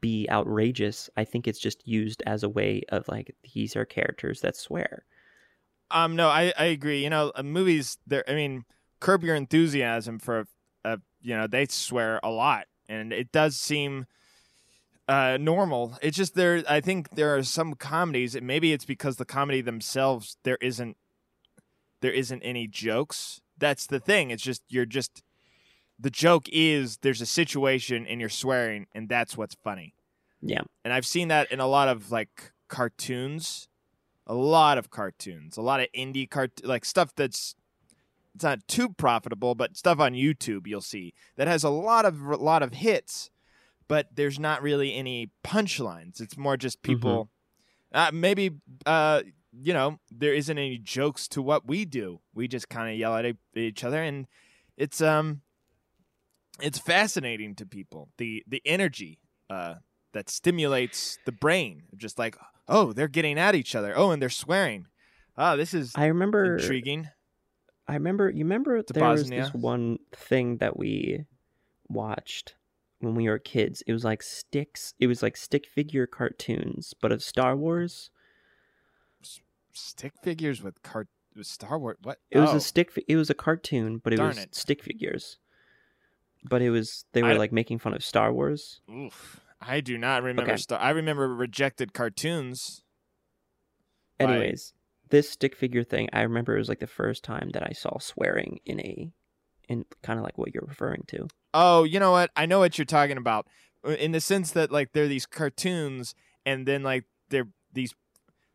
[0.00, 4.40] be outrageous i think it's just used as a way of like these are characters
[4.40, 5.04] that swear
[5.90, 7.02] Um, no, I, I agree.
[7.02, 7.98] You know, uh, movies.
[8.06, 8.64] There, I mean,
[9.00, 10.46] Curb Your Enthusiasm for,
[10.84, 14.06] a you know, they swear a lot, and it does seem
[15.08, 15.98] uh normal.
[16.02, 16.62] It's just there.
[16.68, 18.34] I think there are some comedies.
[18.34, 20.96] and Maybe it's because the comedy themselves there isn't
[22.00, 23.40] there isn't any jokes.
[23.56, 24.30] That's the thing.
[24.30, 25.22] It's just you're just
[25.98, 29.94] the joke is there's a situation and you're swearing, and that's what's funny.
[30.40, 33.68] yeah And I've seen that in a lot of like cartoons,
[34.26, 37.56] a lot of cartoons, a lot of indie cart like stuff that's
[38.34, 42.22] it's not too profitable, but stuff on YouTube you'll see that has a lot of
[42.22, 43.30] a lot of hits,
[43.88, 46.20] but there's not really any punchlines.
[46.20, 47.30] It's more just people.
[47.92, 48.52] Uh, maybe
[48.86, 49.22] uh,
[49.52, 52.20] you know there isn't any jokes to what we do.
[52.34, 54.26] We just kind of yell at each other, and
[54.76, 55.40] it's um,
[56.60, 59.18] it's fascinating to people the the energy
[59.50, 59.74] uh
[60.12, 61.84] that stimulates the brain.
[61.96, 62.36] Just like,
[62.68, 63.96] oh, they're getting at each other.
[63.96, 64.86] Oh, and they're swearing.
[65.36, 67.08] Oh, this is i remember intriguing.
[67.86, 71.24] I remember you remember there was this one thing that we
[71.88, 72.54] watched
[73.00, 73.82] when we were kids.
[73.86, 78.10] It was like sticks it was like stick figure cartoons, but of Star Wars.
[79.72, 81.96] Stick figures with cart with Star Wars.
[82.02, 82.18] What?
[82.30, 84.54] It was Oh, a stick fi- it was a cartoon, but it Darn was it.
[84.54, 85.38] stick figures.
[86.42, 88.80] But it was they were d- like making fun of Star Wars.
[88.90, 89.40] Oof.
[89.60, 90.50] I do not remember.
[90.52, 90.56] Okay.
[90.60, 92.82] Star- I remember rejected cartoons.
[94.18, 94.72] Anyways,
[95.10, 97.98] this stick figure thing, I remember it was like the first time that I saw
[98.00, 99.12] swearing in a
[99.68, 101.28] in kind of like what you're referring to.
[101.60, 102.30] Oh, you know what?
[102.36, 103.46] I know what you're talking about.
[103.84, 106.14] Uh, In the sense that like they're these cartoons
[106.46, 107.92] and then like they're these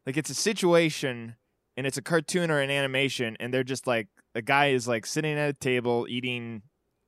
[0.06, 1.36] like it's a situation
[1.76, 5.06] and it's a cartoon or an animation and they're just like a guy is like
[5.06, 6.62] sitting at a table eating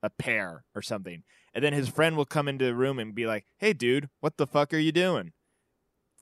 [0.03, 1.23] a pear or something.
[1.53, 4.35] And then his friend will come into the room and be like, "Hey dude, what
[4.37, 5.31] the fuck are you doing?"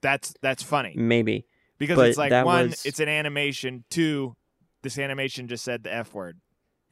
[0.02, 0.94] That's that's funny.
[0.96, 1.46] Maybe.
[1.80, 4.36] Because But it's like one, was- it's an animation, two,
[4.84, 6.40] this animation just said the F word.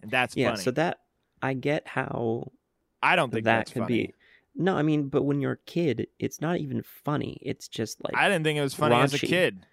[0.02, 0.64] And that's Yeah, funny.
[0.64, 0.98] so that
[1.42, 2.52] I get how
[3.04, 4.08] I don't think that that's could funny.
[4.08, 4.14] be
[4.56, 8.16] no i mean but when you're a kid it's not even funny it's just like
[8.16, 9.66] I didn't think it was funny as a kid.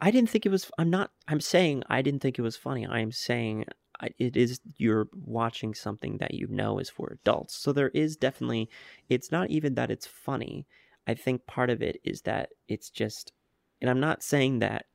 [0.00, 2.86] i didn't think it was i'm not i'm saying i didn't think it was funny
[2.86, 3.64] i'm saying
[4.18, 8.68] it is you're watching something that you know is for adults so there is definitely
[9.08, 10.66] it's not even that it's funny
[11.06, 13.32] i think part of it is that it's just
[13.80, 14.86] and i'm not saying that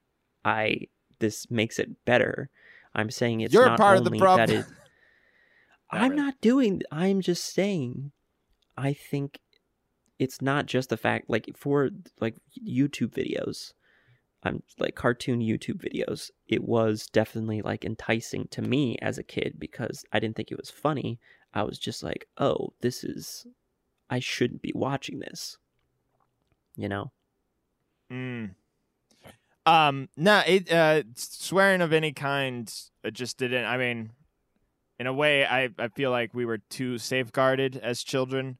[0.45, 0.77] i
[1.19, 2.49] this makes it better
[2.93, 4.47] i'm saying it's You're not part of the only problem.
[4.47, 4.65] that it
[5.91, 6.21] Not I'm really.
[6.23, 6.81] not doing.
[6.91, 8.11] I'm just saying.
[8.77, 9.39] I think
[10.19, 13.73] it's not just the fact like for like YouTube videos.
[14.43, 16.29] I'm like cartoon YouTube videos.
[16.47, 20.57] It was definitely like enticing to me as a kid because I didn't think it
[20.57, 21.19] was funny.
[21.53, 23.45] I was just like, "Oh, this is
[24.09, 25.57] I shouldn't be watching this."
[26.77, 27.11] You know?
[28.11, 28.51] Mm.
[29.65, 32.73] Um, no, it uh, swearing of any kind
[33.03, 33.65] uh, just didn't.
[33.65, 34.11] I mean,
[34.99, 38.57] in a way, I I feel like we were too safeguarded as children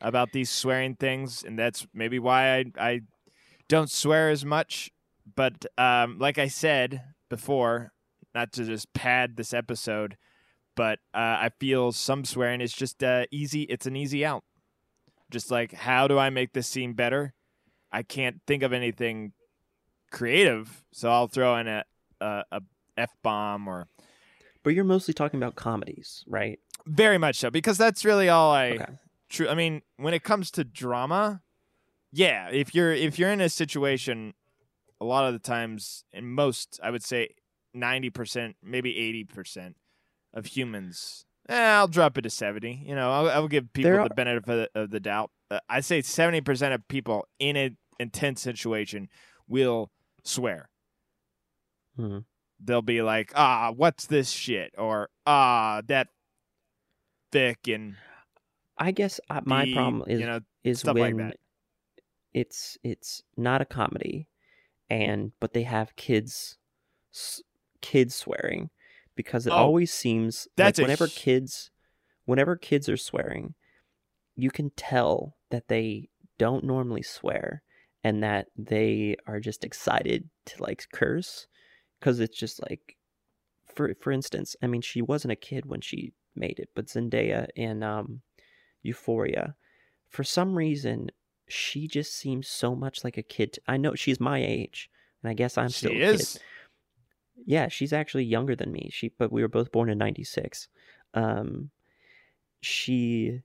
[0.00, 3.00] about these swearing things, and that's maybe why I I
[3.68, 4.90] don't swear as much.
[5.34, 7.92] But um, like I said before,
[8.34, 10.16] not to just pad this episode,
[10.76, 13.62] but uh, I feel some swearing is just uh, easy.
[13.62, 14.44] It's an easy out.
[15.30, 17.34] Just like, how do I make this scene better?
[17.92, 19.32] I can't think of anything
[20.10, 21.84] creative, so I'll throw in a
[22.20, 22.60] a, a
[22.96, 23.88] f bomb or
[24.62, 26.58] But you're mostly talking about comedies, right?
[26.86, 28.70] very much so because that's really all I.
[28.70, 28.86] Okay.
[29.28, 29.48] True.
[29.48, 31.42] I mean, when it comes to drama,
[32.12, 34.34] yeah, if you're if you're in a situation,
[35.00, 37.34] a lot of the times, in most, I would say
[37.72, 39.76] ninety percent, maybe eighty percent
[40.34, 41.24] of humans.
[41.48, 42.82] Eh, I'll drop it to seventy.
[42.84, 45.30] You know, I'll, I'll give people There the benefit of the, of the doubt.
[45.50, 49.08] Uh, I say seventy percent of people in an intense situation
[49.48, 49.90] will
[50.24, 50.70] swear.
[51.98, 52.18] Mm hmm.
[52.62, 54.74] They'll be like, ah, what's this shit?
[54.78, 56.08] Or ah, that
[57.32, 57.96] thick and
[58.76, 61.36] I guess uh, my problem is you know is like when that.
[62.32, 64.28] it's it's not a comedy,
[64.88, 66.56] and but they have kids
[67.14, 67.42] s-
[67.80, 68.70] kids swearing
[69.14, 71.70] because it Oh, always seems that's like whenever sh- kids
[72.24, 73.54] whenever kids are swearing,
[74.36, 76.08] you can tell that they
[76.38, 77.62] don't normally swear
[78.02, 81.46] and that they are just excited to like curse
[82.00, 82.96] because it's just like
[83.74, 87.46] for for instance i mean she wasn't a kid when she made it but zendaya
[87.54, 88.20] in um
[88.82, 89.54] euphoria
[90.08, 91.10] for some reason
[91.48, 94.90] she just seems so much like a kid i know she's my age
[95.22, 96.32] and i guess i'm she still a is.
[96.34, 96.42] kid.
[97.46, 98.90] Yeah she's actually younger than me.
[98.92, 100.68] She but we were both born in 96
[101.14, 101.70] um
[102.60, 103.40] she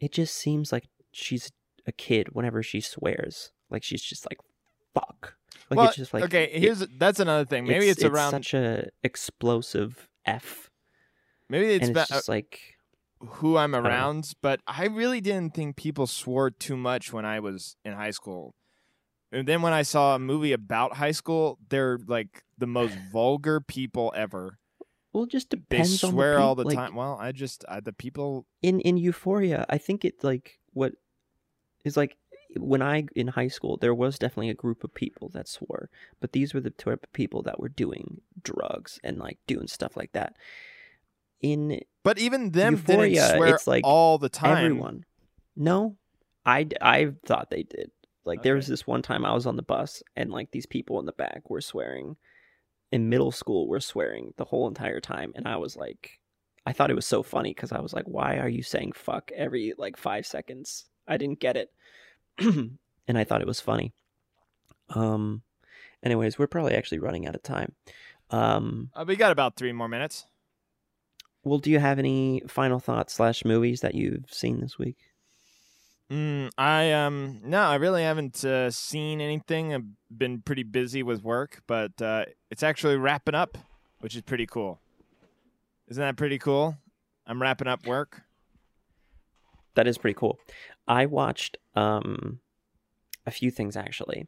[0.00, 1.52] it just seems like she's
[1.86, 4.38] a kid whenever she swears like she's just like
[4.94, 5.34] fuck
[5.70, 7.64] like well, it's just like okay, it- here's that's another thing.
[7.66, 8.32] Maybe it's, around.
[8.32, 10.70] such a explosive f
[11.48, 12.74] maybe it's, and ba- uh, just like
[13.20, 17.76] who I'm around, but I really didn't think people swore too much when I was
[17.84, 18.54] in high school.
[19.32, 23.60] And then when I saw a movie about high school, they're like the most vulgar
[23.60, 24.58] people ever.
[25.12, 26.94] well it just They depends on swear the all the like, time.
[26.94, 28.46] Well, I just I, the people.
[28.62, 30.92] in in euphoria i think it like what
[31.84, 32.16] is like
[32.56, 35.88] when i in high school there was definitely a group of people that swore
[36.20, 39.96] but these were the type of people that were doing drugs and like doing stuff
[39.96, 40.34] like that.
[41.40, 44.56] In But even them Euphoria, didn't swear it's like all the time.
[44.58, 45.04] everyone.
[45.56, 45.96] No
[46.44, 47.90] I I thought they did.
[48.24, 51.00] Like there was this one time i was on the bus and like these people
[51.00, 52.16] in the back were swearing
[52.92, 56.20] in middle school were swearing the whole entire time and i was like
[56.66, 59.32] i thought it was so funny because i was like why are you saying fuck
[59.34, 60.84] every like five seconds?
[61.08, 61.70] I didn't get it
[63.08, 63.92] and i thought it was funny
[64.90, 65.42] um
[66.02, 67.72] anyways we're probably actually running out of time
[68.30, 70.26] um Uh, we got about three more minutes.
[71.44, 74.96] well do you have any final thoughts slash movies that you've seen this week
[76.10, 79.72] Mm, I um no, I really haven't uh, seen anything.
[79.72, 83.56] I've been pretty busy with work, but uh, it's actually wrapping up,
[84.00, 84.80] which is pretty cool.
[85.86, 86.76] Isn't that pretty cool?
[87.28, 88.22] I'm wrapping up work.
[89.76, 90.36] that is pretty cool.
[90.90, 92.40] I watched um
[93.24, 94.26] a few things actually.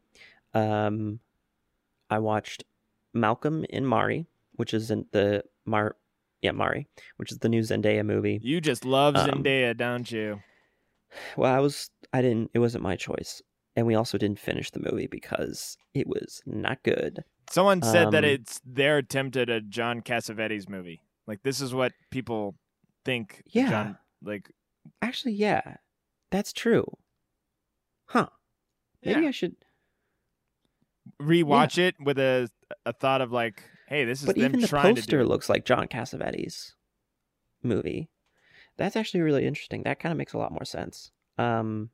[0.53, 1.19] Um
[2.09, 2.63] I watched
[3.13, 5.97] Malcolm and Marie, which is in the Mar
[6.41, 6.87] yeah, Marie,
[7.17, 8.39] which is the new Zendaya movie.
[8.41, 10.41] You just love Um, Zendaya, don't you?
[11.37, 13.41] Well, I was I didn't it wasn't my choice.
[13.75, 17.23] And we also didn't finish the movie because it was not good.
[17.49, 21.01] Someone said that um, it's their attempt at a John Cassavetes movie.
[21.27, 22.55] Like this is what people
[23.03, 23.41] think.
[23.47, 23.69] Yeah.
[23.69, 24.51] John, like
[25.01, 25.77] Actually, yeah.
[26.33, 26.97] That's true.
[28.07, 28.29] Huh.
[29.05, 29.27] Maybe yeah.
[29.27, 29.55] I should
[31.21, 32.49] rewatch it with a
[32.87, 35.25] a thought of like, hey, this is but them even the trying to poster do.
[35.27, 36.73] looks like John Cassavetes
[37.61, 38.09] movie.
[38.77, 39.83] That's actually really interesting.
[39.83, 41.11] That kind of makes a lot more sense.
[41.37, 41.91] Um,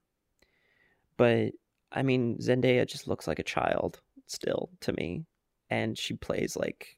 [1.18, 1.52] but
[1.92, 5.26] I mean, Zendaya just looks like a child still to me,
[5.70, 6.98] and she plays like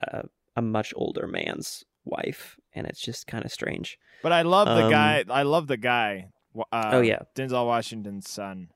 [0.00, 0.24] a,
[0.56, 3.98] a much older man's wife, and it's just kind of strange.
[4.22, 5.24] But I love the Um, guy.
[5.28, 6.28] I love the guy.
[6.72, 8.70] Uh, oh yeah, Denzel Washington's son.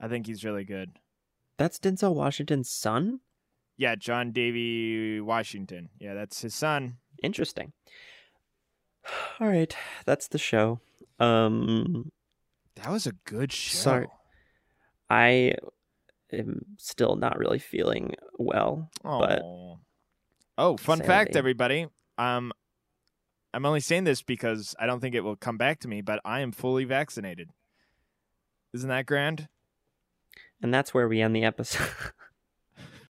[0.00, 0.98] I think he's really good.
[1.56, 3.20] that's Denzel Washington's son.
[3.76, 5.88] Yeah, John David Washington.
[5.98, 6.98] Yeah, that's his son.
[7.22, 7.72] Interesting.
[9.40, 10.80] All right, that's the show.
[11.18, 12.10] Um,
[12.76, 13.78] That was a good show.
[13.78, 14.06] Sorry.
[15.10, 15.54] I
[16.32, 18.90] am still not really feeling well.
[19.02, 19.42] but-
[20.58, 21.86] oh, fun fact, everybody.
[22.18, 22.52] Um,
[23.54, 26.20] I'm only saying this because I don't think it will come back to me, but
[26.24, 27.50] I am fully vaccinated.
[28.72, 29.48] Isn't that grand?
[30.60, 31.88] And that's where we end the episode.